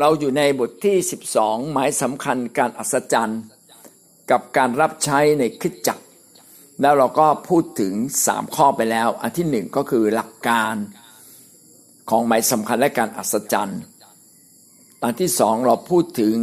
[0.00, 0.96] เราอยู่ในบทที่
[1.34, 3.42] 12 หมายสำคัญการอัศจรรย์
[4.30, 6.04] กับการรับใช้ในคริสจักร
[6.80, 7.92] แล้วเราก็พูดถึง
[8.26, 10.74] 3 ข้อไปแล้ว อันที่หนึ่งก็คือหลักการ
[12.10, 13.80] ของหมายสำคัญและการอัศจรรย์
[15.02, 16.36] อันที่สองเราพูดถึง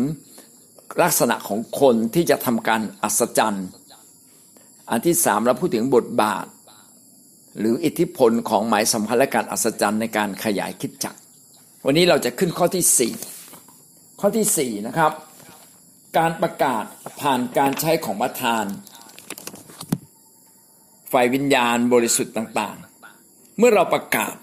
[1.02, 3.68] ลักษณะของคนที่จะทำการอัศจรรย์
[4.90, 6.46] อันที่สามเราพูดถึงบทบาท
[7.60, 11.18] หรืออิทธิพลของหมายสำคัญและการอัศจรรย์ในการขยายคิดจักร
[11.86, 13.14] วันนี้เราจะขึ้นข้อที่สี่
[14.24, 15.12] ข้อที่สี่นะครับ
[16.18, 16.84] การประกาศ
[17.22, 18.66] ผ่านการใช้ของประธาน
[21.12, 24.36] ฝ่ายวิญญาณบริสุทธิ์ต่างๆ เมื่อเราประกาศ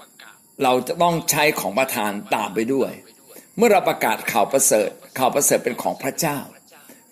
[0.63, 2.93] เราจะต้องใช้ของประธานตามไปด้วย
[3.57, 6.39] เมื่อเราประกาศข่าวประเสริฐ ข่าวประเสริฐเป็นของพระเจ้า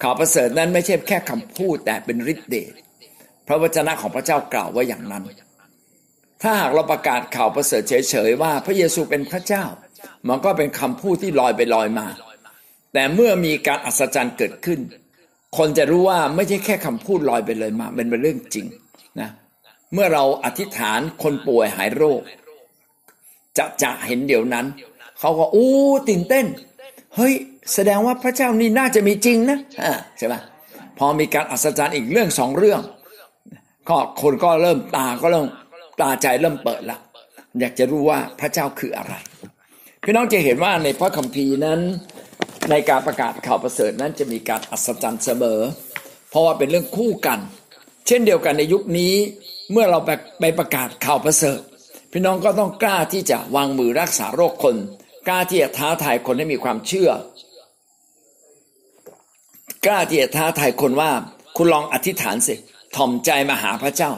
[0.02, 2.72] ข่าวประเสริฐนั้นไม่ใช่แค่คำพูดแต่เป็นฤทธิ์เดช
[3.46, 5.24] พระวจนะของพระเจ้ากล่าวว่าอย่างนั้น
[6.42, 9.64] ถ้าหากเราประกาศข่าวประเสริฐเฉยๆว่า พระเยซูเป็นพระเจ้า
[10.28, 12.08] มันก็เป็นคำพูดที่ลอยไปลอยมา
[12.92, 14.80] แต่เมื่อมีการอัศจรรย์เกิดขึ้น
[15.56, 18.66] คนจะรู้ว่าไม่ใช่แค่คำพูดลอยไปเลยมาเป็นเรื่องจริง
[19.20, 19.30] นะ
[19.92, 22.20] เมื่อเราอธิษฐานคนป่วยหายโรค
[23.58, 24.66] จะจะเห็นเดี๋ยวนั้น
[25.20, 25.72] เขาก็อู้
[26.08, 26.46] ตื่นเต้น
[27.16, 27.34] เฮ้ย
[27.74, 29.58] แสดงว่าพระเจ้านี่น่าจะมีจริงนะ
[30.18, 30.34] ใช่ไหม
[30.98, 32.80] พอมีการอัศจรรย์อีกเรื่องสองเรื่อง
[33.88, 35.46] ก็คนก็เริ่มตาก็เริ่ม
[36.00, 36.98] ตาใจเริ่มเปิดละ
[37.60, 39.14] อยากจะรู้ว่าพระเจ้าคืออะไร
[40.04, 41.80] พี่น้องจะเห็นว่าในพระคัมภีร์นั้น
[42.70, 45.60] ในการประกาศข่าวประเสริฐนั้นจะมีการอัศจรรย์เสมอ
[46.30, 47.38] เพราะว่าเป็นเรื่องคู่กัน
[48.06, 49.14] เช่นเดียวกันในยุคนี้
[49.72, 49.98] เมื่อเรา
[50.40, 51.60] ไปประกาศข่าวประเสริฐ
[52.12, 54.76] พี่น้องก็ต้องกล้าที่จะวางมือรักษาโรคคน
[55.28, 57.10] กล้าที่จะท้าทายคนให้มีความเชื่อ
[59.86, 61.10] กล้าที่จะท้าทายคนว่า
[61.56, 62.54] คุณลองอธิษฐานสิ
[62.96, 64.10] ถ่อมใจมาหาพระเจ้า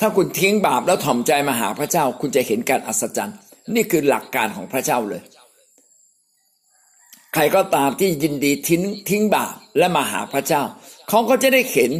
[0.00, 3.36] ถ้าคุณทิ้งบาปแล้วถ่อมใจมาหาพระเจ้า คุณจะเห็นการอัศจรรย์
[3.74, 5.22] นี่คือหลักการของพระเจ้าเลย
[7.34, 10.62] ใครก็ตามที่ยินดีทิ้งทิ้งบาปและมาหาพระเจ้า
[11.08, 11.90] เขาก็จะได้เห็น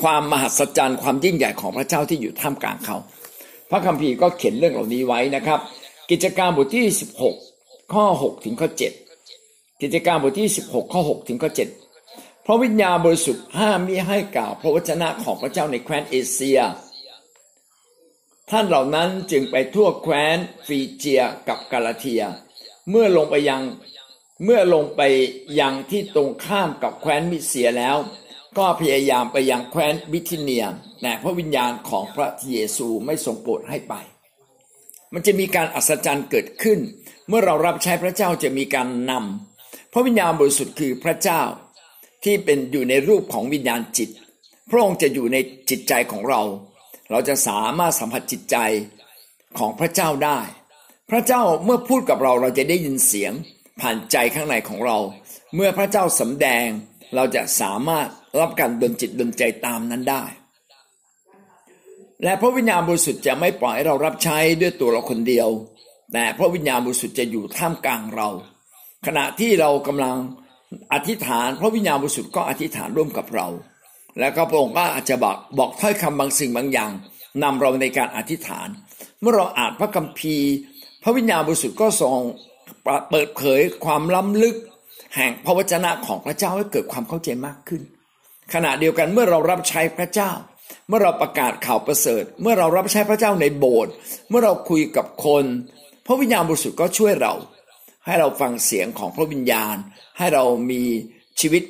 [0.00, 2.96] ความมหัศจรรย์ความยิ่งใหญ่ของพระเจ้าที่อยู่ท่ามกลางเขา
[3.70, 5.58] พระคัมภีร์ก็เขียนเรื่องเหล่านี้ไว้นะครับ
[6.10, 6.86] กิจการบทที่
[7.40, 8.68] 16 ข้อ 6 ถึงข้อ
[9.24, 11.50] 7 กิจการบทที่ 16 ข้อ 6 ถึงข้อ
[11.96, 16.60] 7 เพราะวิญญาณบริสุทธิ์ห้ามมิให้กล่าวพระวจนะของพระเจ้าในแคว้นเอเชีย
[18.50, 20.36] ท่านเหล่านั้นจึงไปทั่วแคว้น
[20.66, 22.22] ฟีเจียกับกาลาเทีย
[22.90, 23.62] เมื่อลงไปยัง
[24.44, 25.02] เมื่อลงไป
[25.60, 27.96] ยังที่ตรงข้ามกับแคว้นมิเสียแล้ว
[28.58, 30.64] ก็พยายามไปยังแคว้นบิทิเนีย
[31.00, 33.94] แต่พระวิญญาณของพระเยซูไม่ทรงโปรดให้ไป
[35.12, 36.78] มันจะมีการอัศจรรย์เกิดขึ้น
[37.28, 41.40] เมื่อเรารับใช้พระเจ้าจะมีการนำพระวิญญาณบริสุทธิ์คือพระเจ้า
[42.24, 44.10] ที่เป็นอยู่ในรูปของวิญญาณจิต
[44.70, 45.36] พระองค์จะอยู่ใน
[45.70, 46.42] จิตใจของเรา
[47.10, 48.56] เราจะสามารถสัมผัสจิตใจ
[49.58, 50.40] ของพระเจ้าได้
[51.10, 53.32] พระเจ้าเมื่อพูดกับเราเราจะได้ยินเสียง
[53.80, 54.98] ผ่านใจข้างในของเรา
[55.54, 56.66] เมื่อพระเจ้าสำแดง
[57.14, 58.08] เราจะสามารถ
[58.40, 60.24] รับการดลจิตดลใจตามนั้นได้
[62.24, 65.48] และพระวิญญาณบริสุทธิ์จะไม่ปล่อยให้เรารับใช้ด้วยตัวเราคนเดียว
[66.12, 68.28] แต่พระวิญญาณบริสุทธิ์จะอยู่ท่ามกลางเรา
[69.06, 70.16] ขณะที่เรากำลัง
[70.92, 73.48] อธิษฐาน พระวิญญาณบริสุทธิ์ก็อธิษฐานร่วมกับเรา
[74.20, 76.92] แล้วก็พระองค์ก็อาจจะบอกบอกถ้อยคำบางสิ่งบางอย่าง
[77.42, 78.68] นำเราในการอธิษฐาน
[79.20, 80.50] เมื่อเราอ่านพระคัมภีร์
[81.02, 82.18] พระวิญญาณบริสุทธิ์ก็ทรง
[83.10, 84.56] เปิดเผยความล้ำลึก
[85.16, 87.82] แห่งพระวจนะของพระเจ้าให้เกิดความเข้าใจมากขึ้น
[88.54, 90.30] ขณะเดียวกันเมื่อเรารับใช้พระเจ้า
[90.88, 93.92] เมื่อเราประกาศข่าวประเสริฐ เมื่อเรารับใช้พระเจ้าในโบสถ์
[94.28, 95.44] เมื่อเราคุยกับคน
[96.06, 97.34] พระวิญญาณบริสุทธิ์ก็ช่วยเรา
[98.06, 99.76] ให้เราฟังเสียงของพระวิญญาณ
[100.18, 100.82] ให้เรามี
[101.40, 101.62] ชีวิต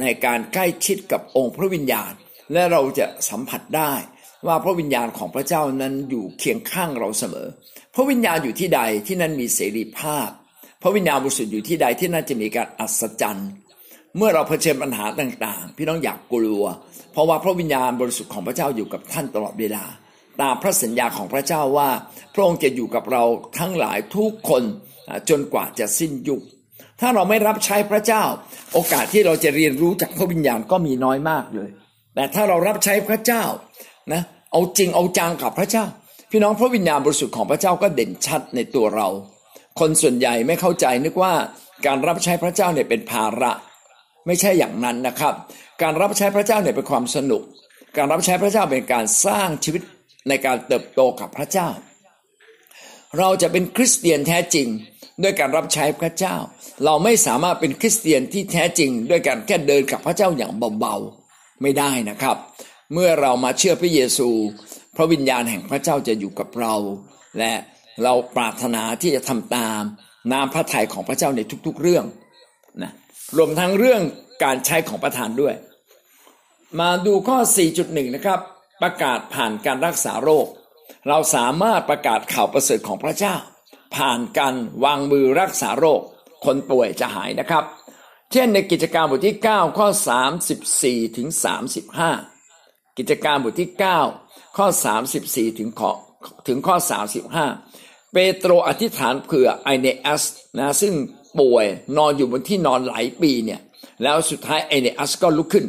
[0.00, 2.12] ในการใกล้ชิดกับองค์พระวิญญาณ
[2.52, 3.92] และเราจะสัมผัสได้
[4.46, 7.46] ว่าพระวิญญาณของพระเจ้านั้นอยู่เคียงข้างเราเสมอ
[7.94, 10.45] พระวิญญาณอยู่ที่ใดที่นั่นมีเสรีภาพพ
[10.86, 13.50] ระวิญญาณบริสุทธิ์อยู่ที่ใดที่น่าจะมีการอัศจรรย์
[14.16, 16.64] เมื่อเราเผชิญปัญหาต่างๆ พี่น้องอยากกลัว
[17.12, 19.84] เพราะว่าพระวิญญาณบริสุทธิ์ของพระเจ้าอยู่กับท่านตลอดเวลา
[20.40, 21.90] ตามพระสัญญาของพระเจ้าว่า
[22.34, 23.24] พระองค์จะอยู่กับเรา
[23.58, 24.62] ทั้งหลายทุกคน
[25.28, 26.40] จนกว่าจะสิ้นยุค
[27.00, 28.22] ถ้าเราไม่รับใช้พระเจ้า
[28.72, 31.70] โอกาสที่เราจะเรียนรู้จากพระวิญญาณก็มีน้อยมากเลย
[32.14, 33.44] แต่ถ้าเรารับใช้พระเจ้า
[34.12, 34.22] นะ
[34.52, 35.84] เอาจริงเอาจังกับพระเจ้า
[36.30, 39.08] พี่น้องพระวิญญาณบริสุทธิ์ของพระเจ้าก็เด่นชัดในตัวเรา
[39.80, 41.34] คนส่วนใหญ่ไม่เข้าใจนึกว่า
[41.86, 43.52] การรับใช้พระเจ้าเนี่ยเป็นภาระ
[44.26, 45.34] ไม่ใช่อย่างนั้นนะครับ
[45.82, 47.42] การรับใช้พระเจ้าเนี่ยเป็นความสนุก
[47.96, 49.82] การรับใช้พระเจ้าเป็นการสร้างชีวิต
[50.28, 51.68] ในการเติบโตกับพระเจ้า
[53.18, 54.68] เราจะเป็นคริสเตียนแท้จริง
[55.22, 56.36] ด้วยการรับใช้พระเจ้า
[56.84, 62.36] เราไม่สามารถเป็นคริสเตียนที่แท้จริง ด้วยการแค่เดินกับพระเจ้าอย่างเบาๆไม่ได้นะครับ
[62.92, 64.28] เมื่อเรามาเชื่อพระเยซู
[64.96, 66.74] พระวิญญาณแห่งพระเจ้าจะอยู่กับเรา
[67.38, 67.52] และ
[68.02, 69.82] เราปรารถนาที่จะทำตาม
[70.32, 72.04] น้ำพระทัยของพระเจ้าในทุก ๆเรื่อง
[72.82, 72.92] นะ
[73.36, 74.02] รวมทั้งเรื่อง
[74.44, 75.54] การใช้ของประธานด้วย
[76.80, 77.38] มาดูข้อ
[77.76, 78.40] 4.1 นะครับ
[78.82, 80.46] ประกาศผ่านการรักษาโรค
[81.08, 83.34] เราสามารถประกาศข่าวประเสริฐของพระเจ้า
[83.96, 84.54] ผ่านการ
[84.84, 86.00] วางมือรักษาโรค
[86.44, 87.64] คนป่วยจะหายนะครับ
[88.32, 89.88] เช่นในกิจการบทที่ 9 ข้อ
[90.52, 91.28] 34 ถึง
[92.12, 93.70] 35 กิจการบทที่
[94.14, 94.66] 9 ข้อ
[95.12, 95.92] 34 ถึงข้อ
[96.46, 96.76] ถึงข้อ
[97.44, 100.22] 35 เปโตรอธิษฐานเผื่อไอเนอัส
[100.58, 100.94] นะซึ่ง
[101.38, 103.60] ป่วยนอนอยู่บนที่นอนหลายปีเนี่ย
[104.02, 105.66] แล้วสุดท้ายไอเนอัสก็ลุกขึ้น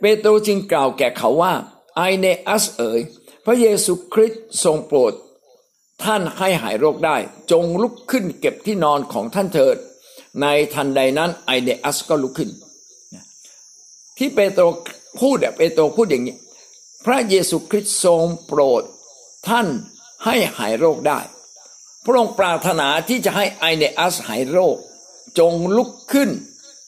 [0.00, 1.52] เปโตรจึงกล่าวแก่เขาว่า
[1.96, 3.00] ไอเนอัสเอ๋ย
[3.44, 5.12] พระเยซูคริสต์ทรงโปรด
[6.04, 7.16] ท่านให้หายโรคได้
[7.50, 9.76] จงลุกขึ้นเก็บที่นอนของท่านเถิด
[10.40, 12.50] ในทันใดนั้นไอเนอัสก็ลุกขึ้น
[14.18, 14.62] ที่เปโตร
[15.20, 16.36] พูดเปโตรพูดอย่างนี้
[17.04, 18.82] พระเยซูคริสต์ทรงโปรด
[19.48, 19.66] ท่าน
[20.24, 21.20] ให้หายโรคได้
[22.04, 24.76] พระองค์ปรารถนาที่จะให้ไอเนอัสหายโรค
[25.38, 26.30] จงลุกขึ้น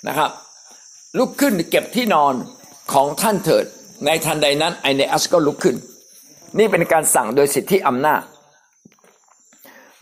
[0.09, 0.31] นะครับ
[1.19, 2.35] ลุกขึ้นเก็บที่นอน
[2.93, 3.65] ของท่านเถิด
[4.05, 5.77] ในทันใดนั้นไอเนอัสก็ลุกขึ้น
[6.59, 8.23] นี่เป็นการสั่งโดยสิทธิอำนาจ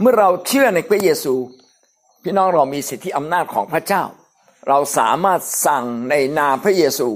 [0.01, 1.35] เมื่อเราเชื่อในพระเยซู
[2.23, 4.03] พี่น้องเรามีสิทธิอำนาจของพระเจ้า
[4.69, 7.09] เราสามารถสั่งในนามพระเยซู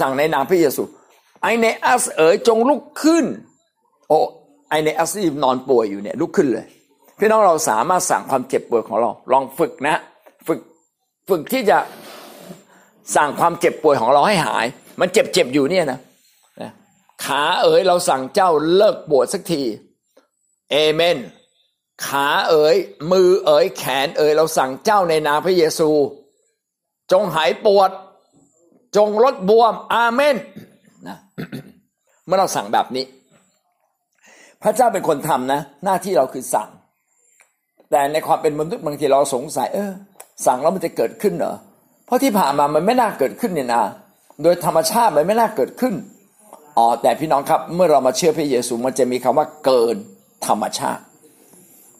[0.00, 0.82] สั่งในนามพระเยซู
[1.42, 3.24] ไอเนอัสเอ๋ยจงลุกขึ้น
[4.10, 4.20] โอ้
[4.68, 6.66] ไอในอัสซีนอนป่วยอยู่เนี่ยลุกขึ้นเลย
[7.18, 9.96] พี่น้องเราสามารถสั่งความเจ็บป่วยของเรา ลองฝึกนะ
[10.46, 10.60] ฝึก
[11.28, 11.78] ฝึกที่จะ
[13.16, 14.66] สั่งความเจ็บป่วยของเราให้หาย
[15.00, 15.98] มันเจ็บเจ็บอยู่เนี่ยนะ
[17.24, 19.62] ขาเอ๋ยเราสั่งเจ้าเลิกปวดสักที
[20.70, 21.16] เอเมน
[22.06, 22.76] ขาเอ๋ย
[23.10, 25.90] มือเอ๋ยแขนเอ๋ยเราสั่งเจ้าในนามพระเยซู
[27.12, 27.90] จงหายปวด
[28.96, 30.36] จงลดบวม อาเมน
[31.08, 31.16] นะ
[32.26, 33.04] เมื่อเราสั่งแบบนี้
[34.62, 36.68] พระเจ้าเป็นคนทำนะ หน้าที่เราคือสั่ง
[37.90, 39.92] แต่ในความเป็นมนุษย์บางทีเราสงสัย เออ
[40.46, 41.54] สั่งแล้วมันจะเกิดขึ้นเหรอ
[42.06, 43.82] เพราะที่ผ่านมามันไม่น่าเกิดขึ้นเนี่ยนะ
[44.42, 45.94] โดยธรรมชาติมันไม่น่าเกิดขึ้น
[46.78, 49.96] อ๋อแต่พี่น้องครับเมื่อเรามาเชื่อพระเยซูมันจะมีคำว่าเกิน
[50.46, 51.02] ธรรมชาติ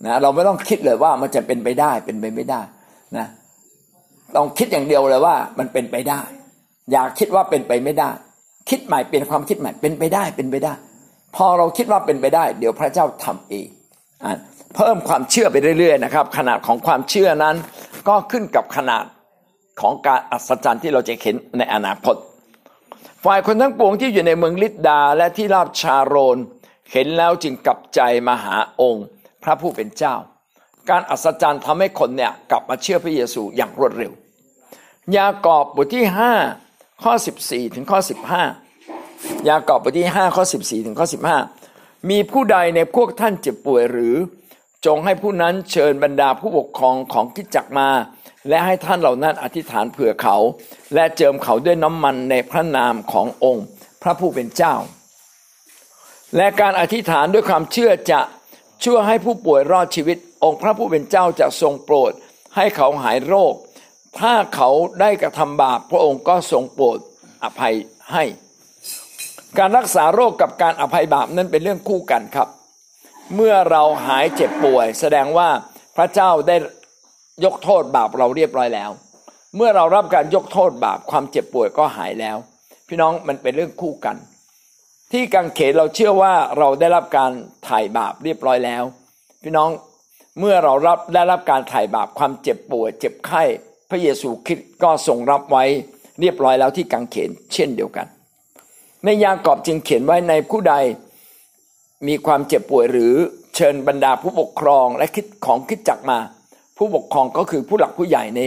[0.07, 2.61] นะเราไม่ต้องคิดเลยว่ามันจะเป็นไปได้เป็นไปไม่ได้
[3.17, 3.27] นะ
[4.37, 6.21] ต้องคิดอย่างเดียวเลยว่ามันเป็นไปได้
[6.93, 8.11] อย่าคิดว่าเป็นไปไม่ได้
[8.71, 10.73] คิดใหม่เป็นความคิดใหม่เป็นไปได้เป็นไปได้
[11.37, 13.69] พอเราคิดว่าเป็นไปได้ เดี๋ยวพระเจ้าทำเอง
[14.77, 17.57] เพิ่มความเชื่อไปเรื่อยๆนะครับ ขนาดของความเชื่อนั้น
[18.09, 19.05] ก็ขึ้นกับขนาด
[19.81, 22.17] ของการอัศจรรย์ที่เราจะเห็นในอนาคต
[23.25, 26.39] ฝ่ายคนทั้งปวงที่อยู่ในเมืองลิดดาและที่ราบชาโรน
[26.93, 29.07] เห็นแล้วจึงกลับใจมาหาองค์
[29.43, 30.15] พระผู้เป็นเจ้า
[30.91, 34.13] การอัศจรรย์ทำให้คนเนี่ยกลับมาเชื่อพระเยซูอย่างรวดเร็ว
[35.17, 36.05] ยากอบบทที่
[36.53, 37.13] 5 ข้อ
[37.45, 37.99] 14 ถึงข้อ
[38.41, 38.70] 15
[39.49, 41.07] ยากอบบทที่5ข้อ14ถึงข้อ
[41.57, 44.17] 15 มีผู้ใดในพวกท่านเจ็บป่วยหรือ
[44.87, 47.89] จงให้ผู้นั้นเชิญบรรดาผู้ปกครองของกิจจักมา
[48.49, 50.37] และให้ท่านเหล่านั้นอธิษฐานเผื่อเขา
[50.95, 53.65] และเจิมเขาด้วยน้ำมันในพระนามขององค์
[54.03, 54.75] พระผู้เป็นเจ้า
[56.37, 58.21] และการอธิษฐานด้วยความเชื่อจะ
[58.85, 62.13] ช่วยให้ผู้ป่วยรอดชีวิต องค์พระผู้เป็นเจ้าจะทรงโปรด
[62.57, 63.55] ให้เขาหายโรค
[64.19, 64.71] ถ้าเขา
[65.01, 66.99] ได้กระทำบาปพระองค์ก็ทรงโปรด
[67.45, 67.75] อภัย
[68.13, 68.25] ให้
[69.59, 72.49] การรักษาโรคกับการอภัยบาปนั้นเป็นเรื่องคู่กันครับ
[73.35, 75.49] เมื่อเราหายเจ็บป่วย แสดงว่า
[75.97, 76.57] พระเจ้าได้
[77.45, 78.91] ยกโทษบาปเราเรียบร้อยแล้ว
[79.57, 82.37] เมื่อเรารับการยกโทษบาปความเจ็บป่วยก็หายแล้ว
[82.89, 84.17] พี่น้องมันเป็นเรื่องคู่กัน
[85.13, 87.33] ที่กังเขนเราเชื่อว่าเราได้รับการ
[87.69, 88.83] ถ่ายบาปเรียบร้อยแล้ว
[89.43, 89.71] พี่น้อง
[90.39, 93.43] เมื่อเรารับได้รับการถ่ายบาปความเจ็บป่วยเจ็บไข้
[93.91, 95.65] พระเยซูคริสต์ก็ทรงรับไว้
[96.21, 98.07] เรียบร้อยแล้วที่กังเขนเช่นเดียวกัน
[99.05, 100.75] ในยากอบจึงเขียนไว้ในผู้ใด
[102.07, 103.15] มีความเจ็บป่วยหรือ
[103.55, 106.19] เชิญบรรดาผู้ปกครองและคิดของคิดจักมา
[106.77, 108.41] ผู้ปกครองก็คือผู้หลักผู้ใหญ่ใน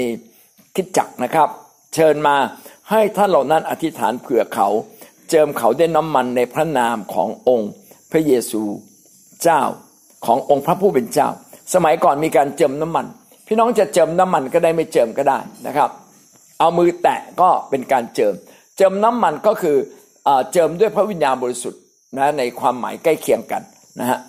[0.76, 1.50] คิดจักนะครับ
[1.94, 2.36] เชิญมา
[2.90, 4.68] ให้ท่านเหล่านั้นอธิษฐานเผื่อเขา
[5.30, 7.72] เจิมเขาด้วยน้ำมันในพระนามขององค์
[8.12, 8.64] พระเยซู
[9.44, 9.62] เจ้า
[10.26, 11.30] ขององค์พระผู้เป็นเจ้า
[11.74, 13.06] สมัยก่อนมีการเจิมน้ำมัน
[13.48, 15.90] พี่น้องจะเจิมน้ำมันก็ได้ไม่เจิมก็ได้นะครับ
[16.60, 18.34] เอามือแตะก็เป็นการเจิม
[18.78, 19.78] เจิมน้ำมันก็คือ
[20.52, 21.82] เจิมด้วยพระวิญญาณบริสุทธิ์
[22.18, 23.62] นะในความหมายใกล้เคียงกัน
[24.00, 24.20] นะฮะ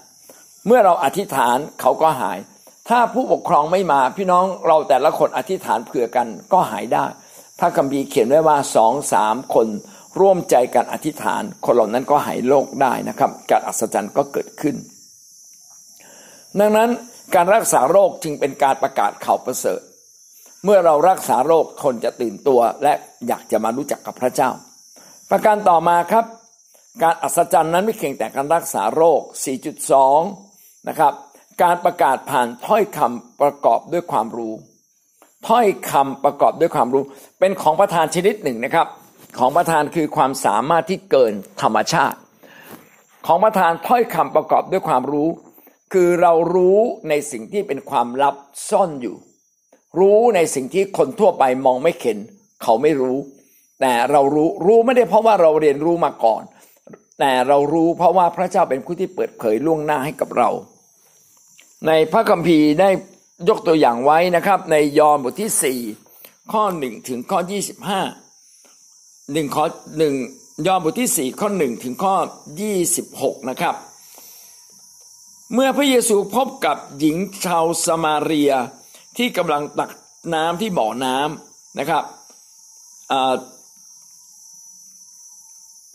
[0.66, 2.38] เมื่อเราอธิษฐานเขาก็หาย
[2.88, 7.04] ถ้าผู้ปกครองไม่มาพี่น้องเราแต่ละคนอธิษฐานเผื่อกันก็หายได้
[7.58, 9.68] พระคัมภีร์เขียนไว้ว่าสองสามคน
[10.20, 14.76] ร่วมใจกันอธิษฐาน คนเหล่านั้นก็หายโรคได้นะครับ การอัศจรรย์ก็เกิดขึ้น
[16.60, 16.90] ดังนั้น
[17.34, 19.80] การรักษาโรคจึงเป็นการประกาศข่าวประเสริฐ
[20.64, 22.92] เมื่อเรารักษาโรคคนจะตื่นตัวและ
[23.28, 24.50] อยากจะมารู้จักกับพระเจ้า
[25.36, 26.24] ประการต่อมาครับ
[27.02, 29.20] การอัศจรรย์นั้นไม่เพียงแต่การรักษาโรค
[30.04, 31.12] 4.2 นะครับ
[31.62, 34.54] การประกาศผ่านถ้อยคำประกอบด้วยความรู้
[35.48, 37.04] ถ้อยคำประกอบด้วยความรู้
[37.40, 38.86] เป็นของประธานชนิดหนึ่งนะครับ
[39.38, 42.18] ของประธานคือความสามารถที่เกินธรรมชาติ
[43.26, 45.28] ของประธานถ้อยคำประกอบด้วยความรู้
[45.92, 48.34] คือเรารู้ในสิ่งที่เป็นความลับ
[48.70, 49.16] ซ่อนอยู่
[49.98, 52.18] รู้ในสิ่งที่คนทั่วไปมองไม่เห็น
[52.62, 53.18] เขาไม่รู้
[53.80, 56.42] แต่เรารู้รู้ไม่ได้เพราะว่าเราเรียนรู้มาก่อน
[57.20, 60.50] แต่เรารู้เพราะว่าพระเจ้าเป็นผู้ที่เปิดเผยล่วงหน้าให้กับเรา
[61.86, 62.90] ในพระคัมภีร์ได้
[63.48, 65.80] ยกตัวอย่างไว้นะครับ ในยอห์นบทที่สี่
[66.52, 68.00] ข้อหนึ่งถึงข้อยี่สิบห้า
[69.32, 69.64] หนึ่งข้อ
[69.98, 70.14] หนึ่ง
[70.66, 72.14] ยอห์นบทที่สี่ข้อหนึ่งถึงข้อ
[72.60, 73.74] ยี่สิบหกนะครับ
[75.54, 78.52] เมื่อพระเยซูพบกับหญิงชาวสมาเรีย
[79.16, 79.90] ที่กำลังตัก
[80.34, 82.04] น้ำที่บ่อน้ำนะครับ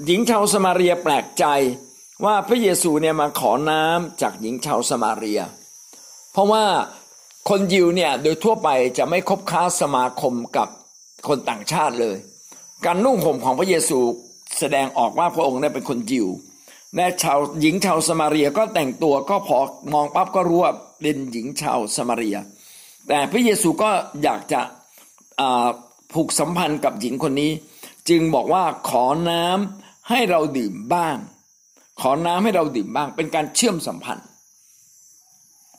[0.06, 1.46] หญิงชาวสมาเรียแปลกใจ
[2.26, 5.42] ว่าพระเยซูเนี่ยมาขอน้ำจากหญิงชาวสมาเรีย
[6.32, 6.64] เพราะว่า
[7.50, 10.68] คนยิวเนี่ยโดยทั่วไปจะไม่คบค้าสมาคมกับ
[11.28, 12.18] คนต่างชาติเลย
[12.86, 14.00] การนุ่งห่มของพระเยซู
[14.60, 16.28] แสดงออกว่าพระองค์เนี่ยเป็นคนยิว
[16.96, 19.58] และชาวหญิงชาวสมาเรียก็แต่งตัวก็พอ
[19.94, 22.38] มองปั๊บก็รู้ว่าเป็นหญิงชาวสมาเรีย
[23.08, 23.90] แต่พระเยซูก็
[24.24, 24.62] อยากจะ
[26.14, 27.52] ผูกสัมพันธ์กับหญิงคนนี้
[28.10, 31.18] จึงบอกว่าขอน้ำ ให้เราดื่มบ้าง
[32.02, 34.26] ขอน้ำให้เราดื่มบ้าง เป็นการเชื่อมสัมพันธ์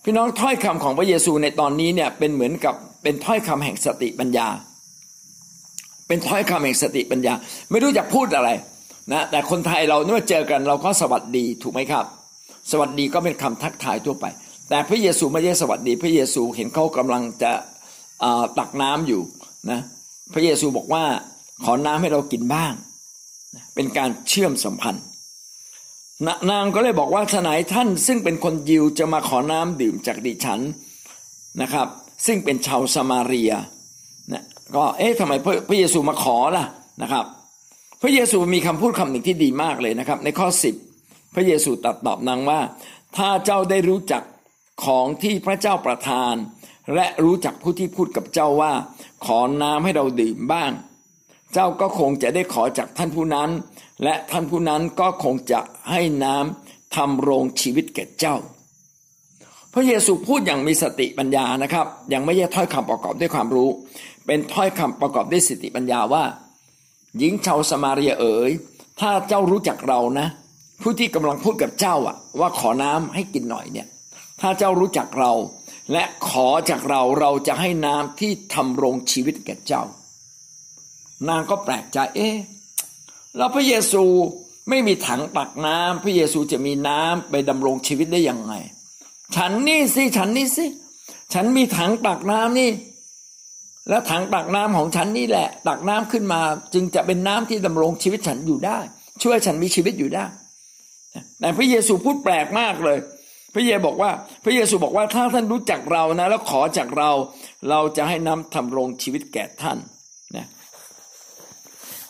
[0.03, 4.49] พี่น้องถ้อยคำของพระเยซูในตอนนี้เนี่ยเป็นเหมือนกับเป็นถ้อยคำแห่งสติปัญญา
[6.09, 7.33] เป็นถ้อยคำแห่งสติปัญญา
[7.71, 8.51] ไม่รู้จะพูดอะไร
[9.13, 12.05] นะแต่คนไทยเราเมื่อเจอกันเราก็สวัสดีถูกไหมครับ
[12.71, 14.27] สวัสดีก็เป็นคำทักทายทั่วไป
[14.69, 17.53] แต่พระเยซูไม่ใช่สวัสดี พระเยซูเห็นเขากำลังจะ
[18.59, 19.23] ตักน้ำอยู่
[19.71, 19.81] นะ
[20.35, 21.05] พระเยซูบอกว่า
[21.65, 22.73] ขอน้ำให้เรากินบ้าง
[23.75, 25.05] เป็นการเชื่อมสัมพันธ์
[26.51, 30.61] นางก็เลยบอกว่าฉนายท่านซึ่งเป็นคนยิวจะมาขอน้ำดื่มจากดิฉัน
[31.63, 31.87] นะครับ
[32.27, 33.53] ซึ่งเป็นชาวสมาเรีย
[34.33, 34.45] นะ
[34.77, 35.33] ก็เอ๊ะทำไม
[35.69, 36.67] พระเยซูมาขอล่ะ
[37.03, 37.25] นะครับ
[38.03, 40.75] พระเยซูมีคำพูดคำหนึ่งที่ดีมากเลยนะครับ ในข้อสิบ
[41.35, 42.61] พระเยซูตรัสตอบนางว่า
[43.17, 44.23] ถ้าเจ้าได้รู้จัก
[44.85, 46.35] ของที่พระเจ้าประทาน
[46.95, 48.73] และรู้จักผู้ที่พูดกับเจ้าว่า
[49.27, 50.71] ขอน้ำให้เราดื่มบ้าง
[51.53, 53.51] เจ้าก็คงจะได้ขอจากท่านผู้นั้น
[54.03, 58.37] และท่านผู้นั้นก็คงจะให้น้ำทำโรงชีวิตแก่เจ้า
[59.75, 63.69] พระเยซูพูดอย่างมีสติปัญญานะครับ ยังไม่ใช่ถ้อยคำประกอบด้วยความรู้
[64.27, 66.25] เป็นถ้อยคำประกอบด้วยสติปัญญาว่า
[67.19, 68.51] หญิงชาวสมาเรียเอ๋ย
[69.01, 70.27] ถ้าเจ้ารู้จักเรานะ
[70.83, 73.87] ผู้ที่กำลังพูดกับเจ้าอะว่าขอน้ำให้กินหน่อยเนี่ย
[74.41, 75.33] ถ้าเจ้ารู้จักเรา
[75.93, 79.83] และขอจากเราเราจะให้น้ำที่ทำโรงชีวิตแก่เจ้า
[81.29, 82.37] นางก็แปลกใจ เอ๊ะ
[83.37, 84.05] แล้วพระเยซู
[84.69, 88.55] ไม่มีถังตักน้ำพระเยซูจะมีน้ำไปดำรงชีวิตได้ยังไง
[89.37, 90.67] ฉันนี่สิฉันนี่สิ
[91.33, 92.71] ฉันมีถังตักน้ำนี่
[93.89, 96.41] แล้วถังตักน้ำของฉันนี่แหละ ตักน้ำขึ้นมา
[96.75, 98.79] จึงจะเป็นน้ำที่ดำรงชีวิตฉันอยู่ได้
[99.23, 100.25] ช่วยฉันมีชีวิตอยู่ได้
[101.41, 102.99] แต่พระเยซูพูดแปลกมากเลย
[103.55, 104.11] พระเยซูบอกว่า
[104.45, 107.11] พระเยซูบอกว่าถ้าท่านรู้จักเรานะ แล้วขอจากเรา
[107.71, 109.79] เราจะให้น้ำทำรงชีวิตแก่ท่าน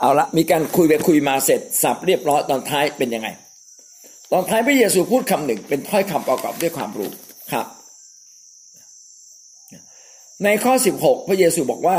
[0.00, 3.28] เอาละมีการคุยไปคุยมาเสร็จสับเรียบร้อยตอนท้ายเป็นยังไง
[4.32, 7.10] ตอนท้ายพระเยซูพูดคำหนึ่งเป็นถ้อยคำประกอบด้วยความรู้
[7.52, 7.66] ครับ
[10.44, 11.98] ในข้อสิบหกพระเยซูบอกว่า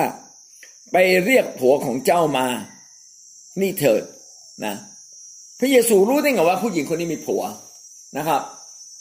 [0.92, 2.48] ไปเรียกผัวของเจ้ามา
[3.62, 4.04] นี่เถิด
[4.66, 4.76] นะ
[5.60, 7.44] พระเยซูรู้ได้ไงว่าผู้หญิงคนนี้มีผัว
[8.18, 8.42] นะครับ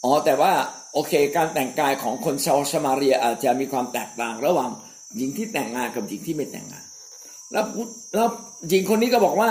[0.04, 0.52] อ๋อแต่ว่า
[0.92, 4.70] โอเค การแต่งกายของคนชาวสมาเรียอาจจะมีความแตกต่างระหว่าง
[5.16, 6.84] หญิงที่แต่งงานกับหญิงที่ไม่แต่งงาน
[7.52, 7.64] แล้ว
[8.14, 8.28] แล้ว
[8.68, 9.50] หญิงคนนี้ก็บอกว่า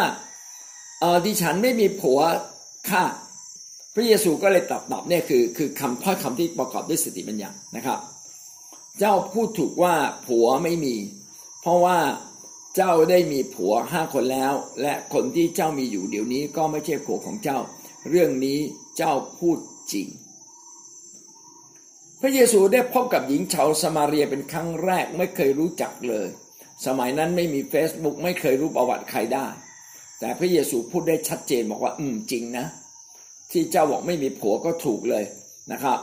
[0.99, 2.19] เออดิฉันไม่มีผัว
[2.91, 3.05] ค่ะ
[3.95, 7.99] พระเยซูก็เลยตอบตอบเนี่ยคือคือคำถ้อยคำที่ประกอบด้วยสติปัญญานะครับ
[8.99, 10.95] เจ้าพูดถูกว่าผัวไม่มี
[11.61, 11.97] เพราะว่า
[12.75, 17.59] เจ้าได้มีผัวห้าคนแล้ว และคนที่เจ้ามีอยู่เดี๋ยวนี้ก็ไม่ใช่ผัวของเจ้า
[18.09, 18.59] เรื่องนี้
[18.97, 19.57] เจ้าพูด
[19.91, 20.07] จริง
[22.21, 26.27] พระเยซูได้พบกับหญิงชาวสมาเรียเป็นครั้งแรกไม่เคยรู้จักเลย
[26.87, 29.45] สมัยนั้นไม่มี Facebook ไม่เคยรู้ประวัติใครได้
[30.19, 32.65] แต่พระเยซูพูดได้ชัดเจนบอกว่า อืมจริงนะ
[33.51, 35.23] ที่เจ้าบอกไม่มีผัวก็ถูกเลย
[35.71, 35.99] นะครับ